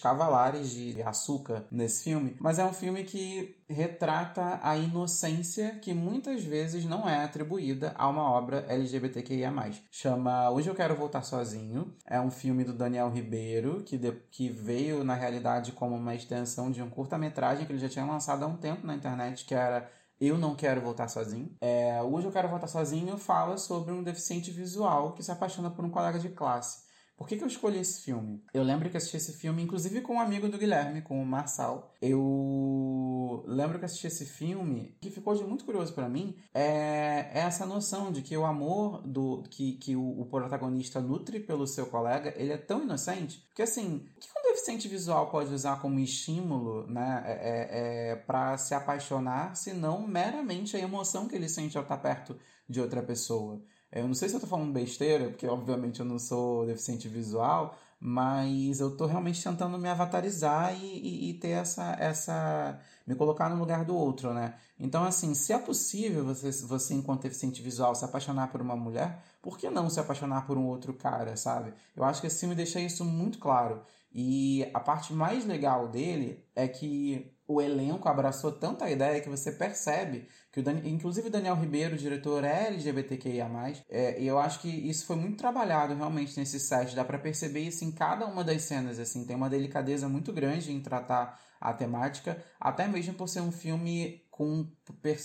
[0.52, 6.86] de açúcar nesse filme, mas é um filme que retrata a inocência que muitas vezes
[6.86, 9.52] não é atribuída a uma obra LGBTQIA+.
[9.92, 11.96] Chama Hoje Eu Quero Voltar Sozinho.
[12.06, 16.72] É um filme do Daniel Ribeiro, que, de, que veio, na realidade, como uma extensão
[16.72, 19.90] de um curta-metragem que ele já tinha lançado há um tempo na internet, que era
[20.20, 21.56] eu Não Quero Voltar Sozinho.
[21.60, 25.84] É, Hoje Eu Quero Voltar Sozinho fala sobre um deficiente visual que se apaixona por
[25.84, 26.84] um colega de classe.
[27.24, 28.44] Por que, que eu escolhi esse filme?
[28.54, 31.94] Eu lembro que assisti esse filme, inclusive com um amigo do Guilherme, com o Marçal.
[32.02, 37.40] Eu lembro que assisti esse filme, que ficou de muito curioso para mim, é, é
[37.40, 41.86] essa noção de que o amor do que, que o, o, protagonista nutre pelo seu
[41.86, 46.02] colega, ele é tão inocente, porque assim, o que um deficiente visual pode usar como
[46.02, 51.48] estímulo, né, é, é, é para se apaixonar, se não meramente a emoção que ele
[51.48, 53.62] sente ao estar perto de outra pessoa?
[53.94, 57.78] Eu não sei se eu tô falando besteira, porque obviamente eu não sou deficiente visual,
[58.00, 62.80] mas eu tô realmente tentando me avatarizar e, e, e, ter essa, essa.
[63.06, 64.56] me colocar no lugar do outro, né?
[64.80, 69.24] Então, assim, se é possível você, você, enquanto deficiente visual, se apaixonar por uma mulher,
[69.42, 71.74] por que não se apaixonar por um outro cara, sabe?
[71.96, 73.84] Eu acho que esse filme deixa isso muito claro.
[74.12, 79.30] E a parte mais legal dele é que o elenco abraçou tanto a ideia que
[79.30, 80.80] você percebe que o Dan...
[80.84, 83.50] inclusive o Daniel Ribeiro, o diretor, é LGBTQIA+,
[83.90, 87.62] é, e eu acho que isso foi muito trabalhado realmente nesse set, dá para perceber
[87.62, 91.74] isso em cada uma das cenas, assim, tem uma delicadeza muito grande em tratar a
[91.74, 94.68] temática, até mesmo por ser um filme com,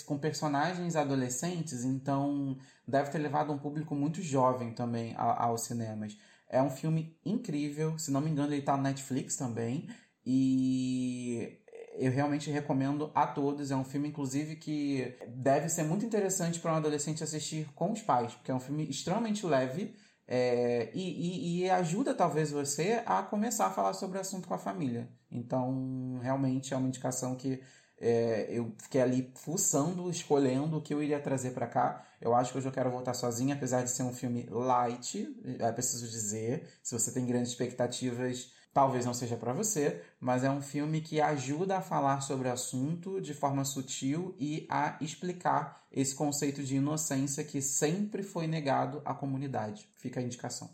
[0.07, 2.57] com personagens adolescentes, então
[2.87, 6.17] deve ter levado um público muito jovem também aos cinemas.
[6.49, 9.89] É um filme incrível, se não me engano ele está no Netflix também,
[10.25, 11.59] e
[11.99, 13.71] eu realmente recomendo a todos.
[13.71, 18.01] É um filme, inclusive, que deve ser muito interessante para um adolescente assistir com os
[18.01, 19.95] pais, porque é um filme extremamente leve
[20.31, 24.53] é, e, e, e, ajuda talvez você a começar a falar sobre o assunto com
[24.53, 25.09] a família.
[25.31, 27.63] Então, realmente é uma indicação que
[27.99, 32.05] é, eu fiquei ali fuçando, escolhendo o que eu iria trazer para cá.
[32.21, 35.73] Eu acho que hoje eu quero voltar sozinha, apesar de ser um filme light, é
[35.73, 36.69] preciso dizer.
[36.83, 41.21] Se você tem grandes expectativas, Talvez não seja para você, mas é um filme que
[41.21, 46.77] ajuda a falar sobre o assunto de forma sutil e a explicar esse conceito de
[46.77, 49.89] inocência que sempre foi negado à comunidade.
[49.97, 50.71] Fica a indicação.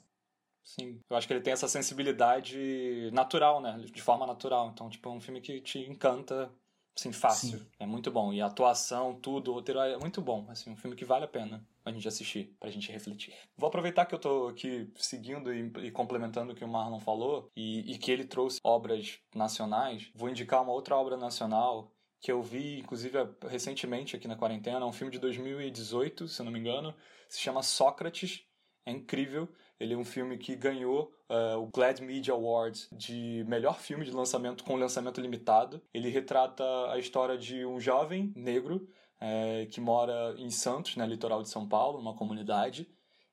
[0.63, 3.79] Sim, eu acho que ele tem essa sensibilidade natural, né?
[3.79, 4.71] De forma natural.
[4.73, 6.51] Então, tipo, é um filme que te encanta,
[6.99, 7.59] assim, fácil.
[7.59, 7.67] Sim.
[7.79, 8.33] É muito bom.
[8.33, 10.47] E a atuação, tudo, o roteiro é muito bom.
[10.49, 13.35] Assim, um filme que vale a pena a gente assistir, pra gente refletir.
[13.57, 17.51] Vou aproveitar que eu tô aqui seguindo e, e complementando o que o Marlon falou
[17.55, 20.11] e, e que ele trouxe obras nacionais.
[20.15, 24.93] Vou indicar uma outra obra nacional que eu vi, inclusive, recentemente aqui na quarentena, um
[24.93, 26.95] filme de 2018, se não me engano,
[27.29, 28.47] se chama Sócrates.
[28.87, 29.47] É incrível.
[29.79, 34.11] Ele é um filme que ganhou uh, o Glad Media Awards de melhor filme de
[34.11, 35.83] lançamento com lançamento limitado.
[35.93, 38.89] Ele retrata a história de um jovem negro
[39.25, 42.87] é, que mora em Santos, né, litoral de São Paulo, numa comunidade.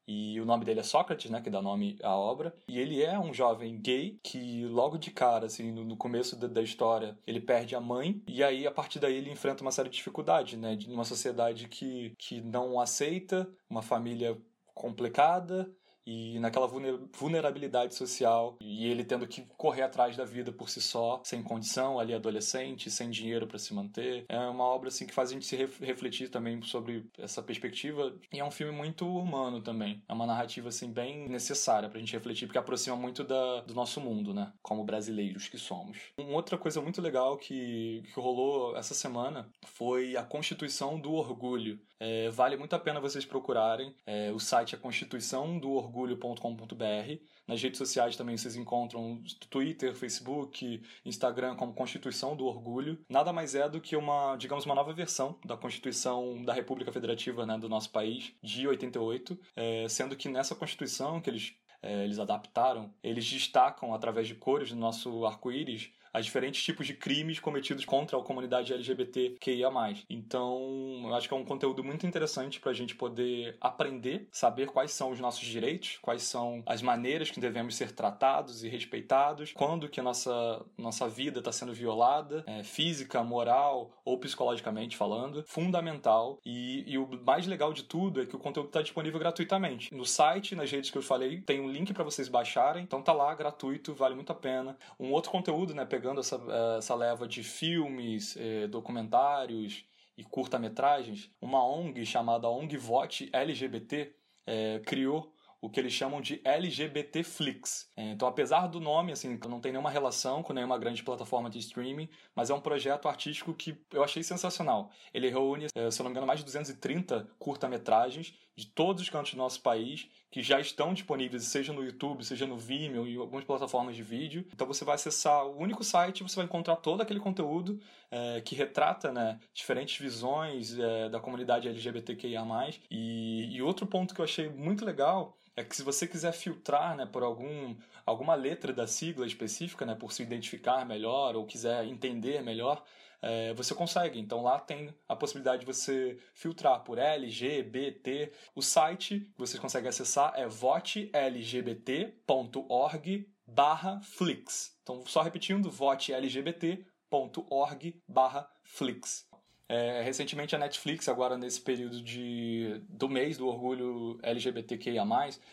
[0.08, 2.56] E o nome dele é Sócrates, né, que dá nome à obra.
[2.68, 6.48] E ele é um jovem gay que logo de cara, assim, no, no começo da,
[6.48, 9.90] da, história, ele perde a mãe e aí a partir daí ele enfrenta uma série
[9.90, 14.38] de dificuldades, né, de uma sociedade que, que não aceita, uma família
[14.74, 15.70] complicada
[16.06, 21.22] e naquela vulnerabilidade social e ele tendo que correr atrás da vida por si só,
[21.24, 24.26] sem condição, ali adolescente, sem dinheiro para se manter.
[24.28, 28.40] É uma obra assim que faz a gente se refletir também sobre essa perspectiva e
[28.40, 30.04] é um filme muito humano também.
[30.08, 34.00] É uma narrativa assim bem necessária pra gente refletir porque aproxima muito da, do nosso
[34.02, 35.98] mundo, né, como brasileiros que somos.
[36.18, 41.80] Uma outra coisa muito legal que, que rolou essa semana foi a Constituição do Orgulho.
[42.04, 43.96] É, vale muito a pena vocês procurarem.
[44.08, 47.22] É, o site é Constituição do Orgulho orgulho.com.br.
[47.48, 49.22] Nas redes sociais também vocês encontram
[49.52, 52.98] Twitter, Facebook, Instagram como Constituição do Orgulho.
[53.08, 57.46] Nada mais é do que uma, digamos, uma nova versão da Constituição da República Federativa
[57.46, 62.18] né, do nosso país, de 88, é, sendo que nessa Constituição que eles, é, eles
[62.18, 67.86] adaptaram, eles destacam através de cores do nosso arco-íris a diferentes tipos de crimes cometidos
[67.86, 69.70] contra a comunidade LGBTQIA+.
[70.10, 74.68] Então, eu acho que é um conteúdo muito interessante para a gente poder aprender, saber
[74.68, 79.54] quais são os nossos direitos, quais são as maneiras que devemos ser tratados e respeitados,
[79.54, 85.44] quando que a nossa, nossa vida está sendo violada, é, física, moral ou psicologicamente falando.
[85.48, 86.40] Fundamental.
[86.46, 89.94] E, e o mais legal de tudo é que o conteúdo está disponível gratuitamente.
[89.94, 92.84] No site, nas redes que eu falei, tem um link para vocês baixarem.
[92.84, 94.78] Então tá lá, gratuito, vale muito a pena.
[95.00, 99.86] Um outro conteúdo, né, pegando essa, eh, essa leva de filmes, eh, documentários
[100.18, 104.12] e curta-metragens, uma ONG chamada ONG Vote LGBT
[104.48, 105.32] eh, criou
[105.62, 107.88] o que eles chamam de LGBT Flix.
[107.96, 112.10] Então, apesar do nome, assim, não tem nenhuma relação com nenhuma grande plataforma de streaming,
[112.34, 114.90] mas é um projeto artístico que eu achei sensacional.
[115.14, 119.32] Ele reúne, se eu não me engano, mais de 230 curta-metragens de todos os cantos
[119.34, 123.44] do nosso país que já estão disponíveis, seja no YouTube, seja no Vimeo e algumas
[123.44, 124.46] plataformas de vídeo.
[124.54, 128.56] Então você vai acessar o único site, você vai encontrar todo aquele conteúdo é, que
[128.56, 132.42] retrata né, diferentes visões é, da comunidade LGBTQIA+.
[132.90, 136.96] E, e outro ponto que eu achei muito legal é que se você quiser filtrar
[136.96, 141.86] né, por algum, alguma letra da sigla específica, né, por se identificar melhor ou quiser
[141.86, 142.82] entender melhor,
[143.22, 144.20] é, você consegue.
[144.20, 148.34] Então lá tem a possibilidade de você filtrar por L, G, B, T.
[148.56, 154.78] O site que vocês conseguem acessar é votelgbt.org barra Flix.
[154.82, 159.28] Então, só repetindo, votelgbt.org barra Flix.
[159.74, 165.06] É, recentemente a Netflix, agora nesse período de, do mês do orgulho LGBTQIA+,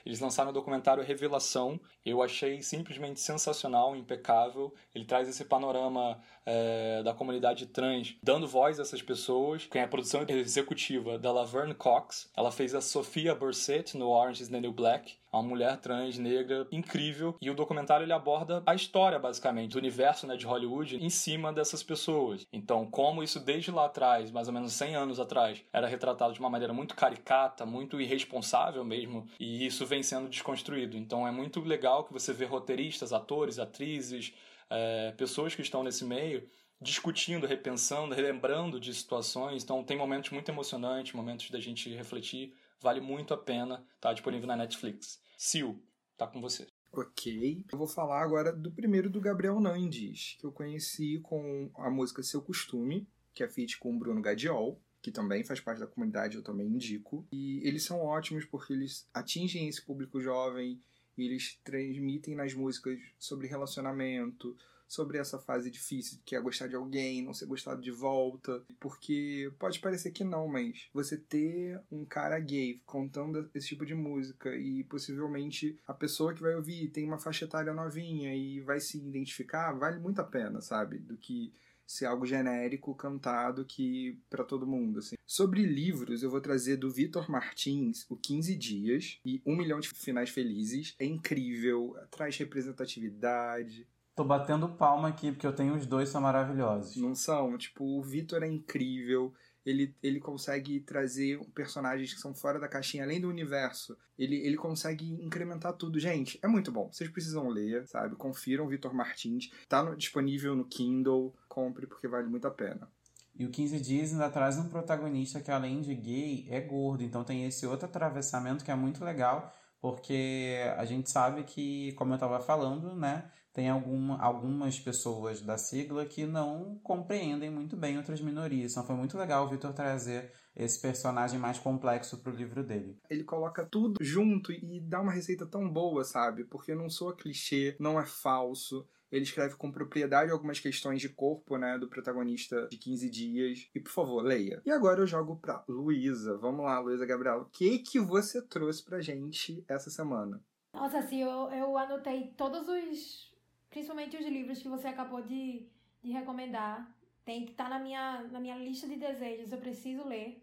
[0.04, 1.78] eles lançaram o documentário Revelação.
[2.04, 4.74] Eu achei simplesmente sensacional, impecável.
[4.92, 9.68] Ele traz esse panorama é, da comunidade trans, dando voz a essas pessoas.
[9.68, 12.28] Tem a produção executiva da Laverne Cox.
[12.36, 16.66] Ela fez a Sophia Burset no Orange is the New Black uma mulher trans negra
[16.72, 17.36] incrível.
[17.40, 21.52] E o documentário ele aborda a história basicamente do universo né, de Hollywood em cima
[21.52, 22.46] dessas pessoas.
[22.52, 26.40] Então como isso desde lá atrás mais ou menos 100 anos atrás era retratado de
[26.40, 30.96] uma maneira muito caricata muito irresponsável mesmo e isso vem sendo desconstruído.
[30.96, 34.32] Então é muito legal que você vê roteiristas atores atrizes
[34.70, 36.48] é, pessoas que estão nesse meio
[36.80, 39.64] discutindo, repensando, relembrando de situações.
[39.64, 44.46] Então tem momentos muito emocionantes, momentos da gente refletir Vale muito a pena, tá disponível
[44.46, 45.20] na Netflix.
[45.36, 45.82] Sil,
[46.16, 46.66] tá com você.
[46.92, 47.64] Ok.
[47.70, 52.22] Eu vou falar agora do primeiro do Gabriel Nandes, que eu conheci com a música
[52.22, 56.36] Seu Costume, que é feat com o Bruno Gadiol, que também faz parte da comunidade,
[56.36, 57.26] eu também indico.
[57.30, 60.80] E eles são ótimos porque eles atingem esse público jovem,
[61.16, 64.56] e eles transmitem nas músicas sobre relacionamento,
[64.88, 68.64] sobre essa fase difícil que é gostar de alguém, não ser gostado de volta.
[68.80, 73.94] Porque pode parecer que não, mas você ter um cara gay contando esse tipo de
[73.94, 78.80] música e possivelmente a pessoa que vai ouvir tem uma faixa etária novinha e vai
[78.80, 80.98] se identificar, vale muito a pena, sabe?
[80.98, 81.52] Do que
[81.88, 85.16] ser algo genérico cantado que para todo mundo assim.
[85.26, 89.88] Sobre livros, eu vou trazer do Vitor Martins, o 15 dias e Um milhão de
[89.88, 90.94] finais felizes.
[90.98, 93.86] É incrível, traz representatividade,
[94.18, 96.96] Tô batendo palma aqui, porque eu tenho os dois, são maravilhosos.
[96.96, 97.56] Não são?
[97.56, 99.32] Tipo, o Vitor é incrível.
[99.64, 103.96] Ele, ele consegue trazer personagens que são fora da caixinha, além do universo.
[104.18, 106.00] Ele, ele consegue incrementar tudo.
[106.00, 106.90] Gente, é muito bom.
[106.90, 108.16] Vocês precisam ler, sabe?
[108.16, 109.52] Confiram o Vitor Martins.
[109.68, 111.32] Tá no, disponível no Kindle.
[111.48, 112.90] Compre, porque vale muito a pena.
[113.36, 117.04] E o 15 Dias ainda traz um protagonista que, além de gay, é gordo.
[117.04, 122.10] Então tem esse outro atravessamento que é muito legal, porque a gente sabe que, como
[122.10, 123.30] eu estava falando, né?
[123.58, 128.70] Tem alguma, algumas pessoas da sigla que não compreendem muito bem outras minorias.
[128.70, 132.96] Então foi muito legal o Victor trazer esse personagem mais complexo pro livro dele.
[133.10, 136.44] Ele coloca tudo junto e dá uma receita tão boa, sabe?
[136.44, 138.86] Porque não soa clichê, não é falso.
[139.10, 143.68] Ele escreve com propriedade algumas questões de corpo, né, do protagonista de 15 dias.
[143.74, 144.62] E por favor, leia.
[144.64, 146.38] E agora eu jogo pra Luísa.
[146.38, 147.42] Vamos lá, Luísa Gabriela.
[147.42, 150.40] O que que você trouxe pra gente essa semana?
[150.72, 153.27] Nossa, assim, eu, eu anotei todos os
[153.70, 155.66] principalmente os livros que você acabou de,
[156.02, 156.88] de recomendar.
[157.24, 160.42] Tem que estar tá na minha, na minha lista de desejos, eu preciso ler.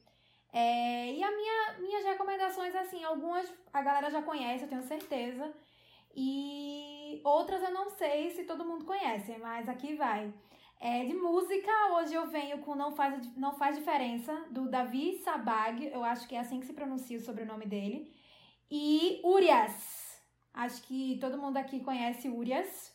[0.53, 5.53] É, e a minha, minhas recomendações, assim, algumas a galera já conhece, eu tenho certeza.
[6.15, 10.33] E outras eu não sei se todo mundo conhece, mas aqui vai.
[10.79, 15.87] É, de música, hoje eu venho com Não Faz, Não Faz Diferença, do Davi Sabag,
[15.87, 18.13] eu acho que é assim que se pronuncia o sobrenome dele.
[18.71, 20.21] E Urias.
[20.53, 22.94] Acho que todo mundo aqui conhece Urias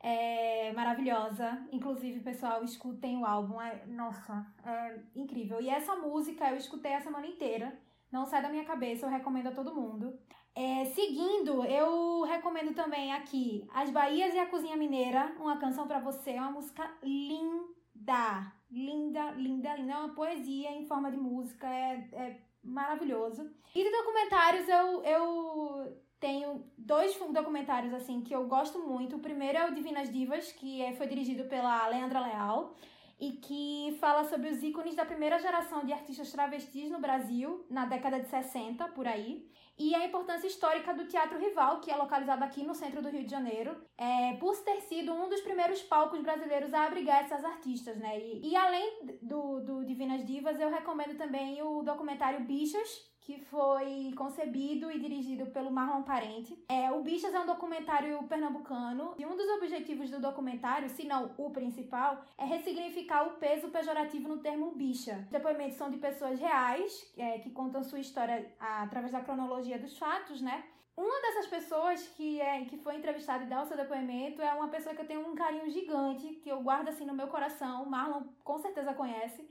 [0.00, 1.66] é maravilhosa.
[1.72, 3.60] Inclusive, pessoal, escutem o álbum.
[3.60, 5.60] É, nossa, é incrível.
[5.60, 7.78] E essa música eu escutei a semana inteira.
[8.10, 10.18] Não sai da minha cabeça, eu recomendo a todo mundo.
[10.54, 15.98] É, seguindo, eu recomendo também aqui As Bahias e a Cozinha Mineira, uma canção para
[15.98, 21.68] você, é uma música linda, linda, linda, linda, é uma poesia em forma de música,
[21.68, 23.50] é, é maravilhoso.
[23.74, 29.16] E de documentários eu, eu tenho dois documentários assim que eu gosto muito.
[29.16, 32.74] O primeiro é o Divinas Divas, que é, foi dirigido pela Leandra Leal
[33.18, 37.86] e que fala sobre os ícones da primeira geração de artistas travestis no Brasil, na
[37.86, 39.48] década de 60, por aí.
[39.78, 43.24] E a importância histórica do Teatro Rival, que é localizado aqui no centro do Rio
[43.24, 47.98] de Janeiro, é, por ter sido um dos primeiros palcos brasileiros a abrigar essas artistas,
[47.98, 48.18] né?
[48.18, 52.88] E, e além do, do Divinas Divas, eu recomendo também o documentário Bichas,
[53.26, 56.56] que foi concebido e dirigido pelo Marlon Parente.
[56.68, 61.34] É, o Bichas é um documentário pernambucano e um dos objetivos do documentário, se não
[61.36, 65.24] o principal, é ressignificar o peso pejorativo no termo bicha.
[65.24, 69.98] Os depoimentos são de pessoas reais, é, que contam sua história através da cronologia dos
[69.98, 70.64] fatos, né?
[70.96, 74.68] Uma dessas pessoas que, é, que foi entrevistada e dá o seu depoimento é uma
[74.68, 77.84] pessoa que eu tenho um carinho gigante, que eu guardo assim no meu coração.
[77.86, 79.44] Marlon com certeza conhece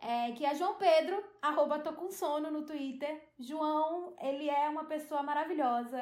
[0.00, 3.22] é, que é João Pedro, arroba tô com sono no Twitter.
[3.38, 5.98] João, ele é uma pessoa maravilhosa.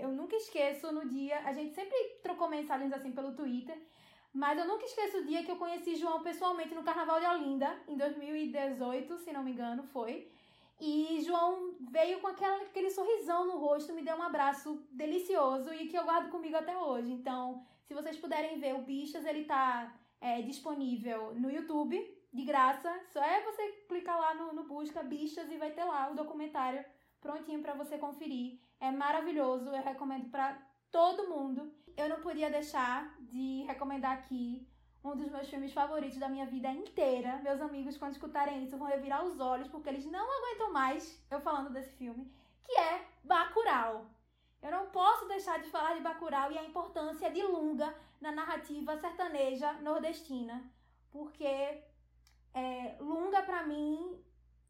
[0.00, 3.80] Eu nunca esqueço no dia, a gente sempre trocou mensagens assim pelo Twitter,
[4.32, 7.74] mas eu nunca esqueço o dia que eu conheci João pessoalmente no Carnaval de Olinda,
[7.86, 10.28] em 2018, se não me engano, foi.
[10.80, 15.86] E João veio com aquela, aquele sorrisão no rosto, me deu um abraço delicioso e
[15.86, 17.12] que eu guardo comigo até hoje.
[17.12, 21.96] Então, se vocês puderem ver o Bichas, ele tá é, disponível no YouTube,
[22.36, 22.92] de graça.
[23.12, 26.84] Só é você clicar lá no, no busca bichas e vai ter lá o documentário
[27.20, 28.60] prontinho para você conferir.
[28.78, 30.56] É maravilhoso, eu recomendo para
[30.92, 31.72] todo mundo.
[31.96, 34.68] Eu não podia deixar de recomendar aqui
[35.02, 37.40] um dos meus filmes favoritos da minha vida inteira.
[37.42, 41.40] Meus amigos, quando escutarem isso, vão revirar os olhos porque eles não aguentam mais eu
[41.40, 42.30] falando desse filme,
[42.64, 44.06] que é Bacurau.
[44.62, 48.98] Eu não posso deixar de falar de Bacurau e a importância de Lunga na narrativa
[48.98, 50.62] sertaneja nordestina,
[51.10, 51.82] porque
[52.56, 54.18] é, Lunga para mim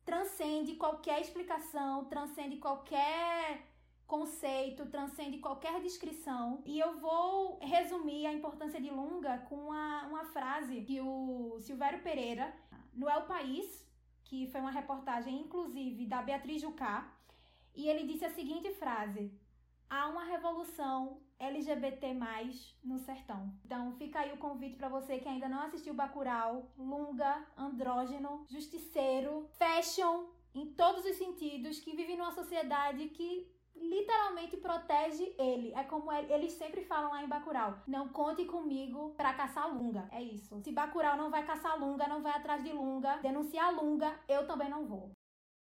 [0.05, 3.65] transcende qualquer explicação, transcende qualquer
[4.07, 6.63] conceito, transcende qualquer descrição.
[6.65, 12.03] E eu vou resumir a importância de Lunga com uma, uma frase que o Silvério
[12.03, 12.53] Pereira,
[12.93, 13.85] no El País,
[14.25, 17.13] que foi uma reportagem inclusive da Beatriz Jucá,
[17.75, 19.33] e ele disse a seguinte frase:
[19.89, 22.15] Há uma revolução LGBT+,
[22.83, 23.53] no sertão.
[23.65, 29.49] Então fica aí o convite para você que ainda não assistiu Bacurau, Lunga, Andrógeno, Justiceiro,
[29.59, 35.73] Fashion, em todos os sentidos, que vive numa sociedade que literalmente protege ele.
[35.75, 37.79] É como eles sempre falam lá em Bacurau.
[37.87, 40.09] Não conte comigo para caçar Lunga.
[40.11, 40.61] É isso.
[40.63, 44.71] Se Bacurau não vai caçar Lunga, não vai atrás de Lunga, denunciar Lunga, eu também
[44.71, 45.11] não vou.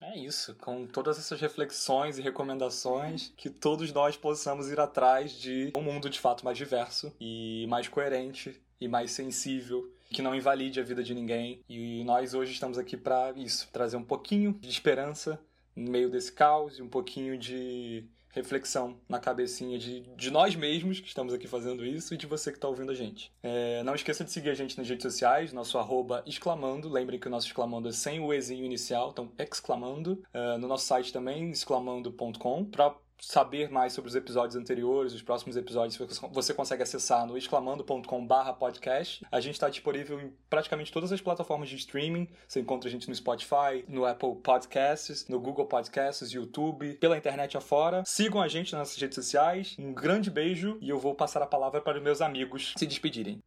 [0.06, 5.72] É isso, com todas essas reflexões e recomendações, que todos nós possamos ir atrás de
[5.78, 10.80] um mundo de fato mais diverso e mais coerente e mais sensível, que não invalide
[10.80, 11.62] a vida de ninguém.
[11.70, 15.40] E nós hoje estamos aqui para isso, trazer um pouquinho de esperança
[15.74, 21.00] no meio desse caos e um pouquinho de reflexão na cabecinha de, de nós mesmos
[21.00, 23.32] que estamos aqui fazendo isso e de você que está ouvindo a gente.
[23.42, 26.90] É, não esqueça de seguir a gente nas redes sociais, nosso arroba exclamando.
[26.90, 30.24] Lembrem que o nosso exclamando é sem o Ezinho inicial, então exclamando.
[30.34, 32.96] É, no nosso site também, exclamando.com, para
[33.28, 35.98] saber mais sobre os episódios anteriores, os próximos episódios,
[36.32, 39.26] você consegue acessar no exclamando.com/podcast.
[39.32, 42.28] A gente está disponível em praticamente todas as plataformas de streaming.
[42.48, 47.56] Você encontra a gente no Spotify, no Apple Podcasts, no Google Podcasts, YouTube, pela internet
[47.56, 48.04] afora.
[48.06, 49.76] Sigam a gente nas redes sociais.
[49.80, 53.40] Um grande beijo e eu vou passar a palavra para os meus amigos se despedirem.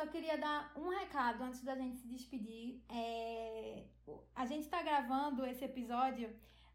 [0.00, 2.80] Só queria dar um recado antes da gente se despedir.
[2.88, 3.84] É...
[4.34, 6.28] A gente está gravando esse episódio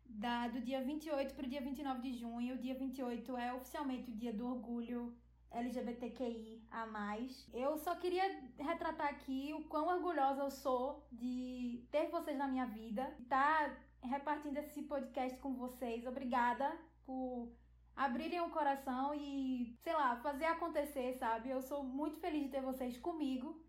[0.10, 2.56] da, do dia 28 para o dia 29 de junho.
[2.56, 5.16] O dia 28 é oficialmente o dia do orgulho
[5.52, 7.48] LGBTQI a mais.
[7.54, 8.24] Eu só queria
[8.58, 14.08] retratar aqui o quão orgulhosa eu sou de ter vocês na minha vida, estar tá
[14.08, 16.06] repartindo esse podcast com vocês.
[16.06, 17.52] Obrigada por
[17.96, 21.50] abrirem o coração e, sei lá, fazer acontecer, sabe?
[21.50, 23.60] Eu sou muito feliz de ter vocês comigo.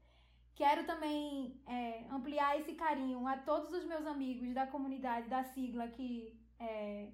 [0.61, 5.88] Quero também é, ampliar esse carinho a todos os meus amigos da comunidade da sigla
[5.88, 7.08] que é,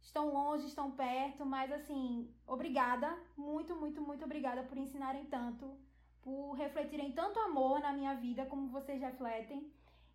[0.00, 5.76] estão longe, estão perto, mas assim, obrigada, muito, muito, muito obrigada por ensinarem tanto,
[6.20, 9.68] por refletirem tanto amor na minha vida como vocês refletem.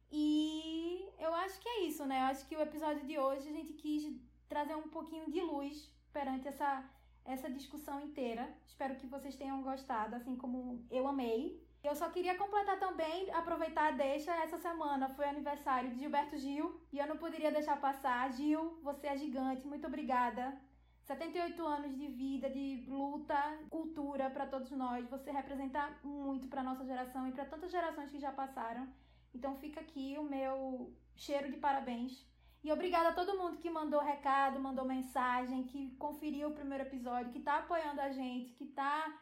[0.10, 2.22] E eu acho que é isso, né?
[2.22, 4.18] Eu acho que o episódio de hoje a gente quis
[4.48, 6.90] trazer um pouquinho de luz perante essa,
[7.26, 8.50] essa discussão inteira.
[8.66, 11.67] Espero que vocês tenham gostado, assim como eu amei.
[11.88, 16.82] Eu só queria completar também, aproveitar a deixa, essa semana foi aniversário de Gilberto Gil
[16.92, 18.30] e eu não poderia deixar passar.
[18.34, 20.60] Gil, você é gigante, muito obrigada.
[21.04, 25.08] 78 anos de vida, de luta, cultura para todos nós.
[25.10, 28.86] Você representa muito para nossa geração e para tantas gerações que já passaram.
[29.34, 32.28] Então fica aqui o meu cheiro de parabéns.
[32.66, 37.32] E obrigada a todo mundo que mandou recado, mandou mensagem, que conferiu o primeiro episódio,
[37.32, 39.18] que tá apoiando a gente, que tá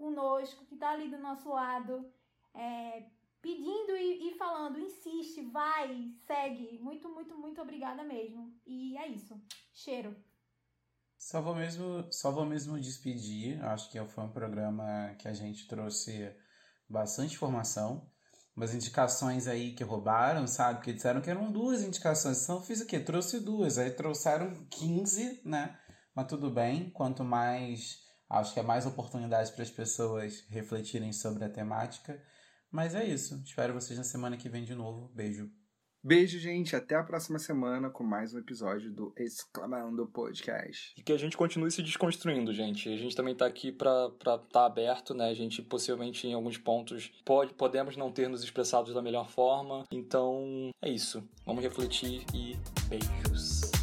[0.00, 2.10] conosco, que está ali do nosso lado,
[2.54, 3.04] é,
[3.42, 6.78] pedindo e, e, falando, insiste, vai, segue.
[6.80, 8.52] Muito, muito, muito obrigada mesmo.
[8.66, 9.38] E é isso.
[9.74, 10.16] Cheiro.
[11.18, 13.62] Só vou mesmo, só vou mesmo despedir.
[13.62, 16.34] Acho que foi um programa que a gente trouxe
[16.88, 18.10] bastante informação,
[18.56, 20.78] umas indicações aí que roubaram, sabe?
[20.78, 22.42] Porque disseram que eram duas indicações.
[22.42, 22.98] Então fiz o quê?
[22.98, 23.76] Trouxe duas.
[23.76, 25.78] Aí trouxeram 15, né?
[26.14, 26.90] Mas tudo bem.
[26.90, 28.09] Quanto mais.
[28.30, 32.22] Acho que é mais oportunidade para as pessoas refletirem sobre a temática.
[32.70, 33.42] Mas é isso.
[33.44, 35.08] Espero vocês na semana que vem de novo.
[35.12, 35.50] Beijo.
[36.02, 36.74] Beijo, gente.
[36.74, 40.94] Até a próxima semana com mais um episódio do Exclamando Podcast.
[40.96, 42.88] E que a gente continue se desconstruindo, gente.
[42.88, 45.28] A gente também tá aqui pra estar tá aberto, né?
[45.28, 49.84] A gente possivelmente em alguns pontos pode, podemos não ter nos expressados da melhor forma.
[49.90, 51.28] Então é isso.
[51.44, 52.56] Vamos refletir e
[52.88, 53.79] beijos.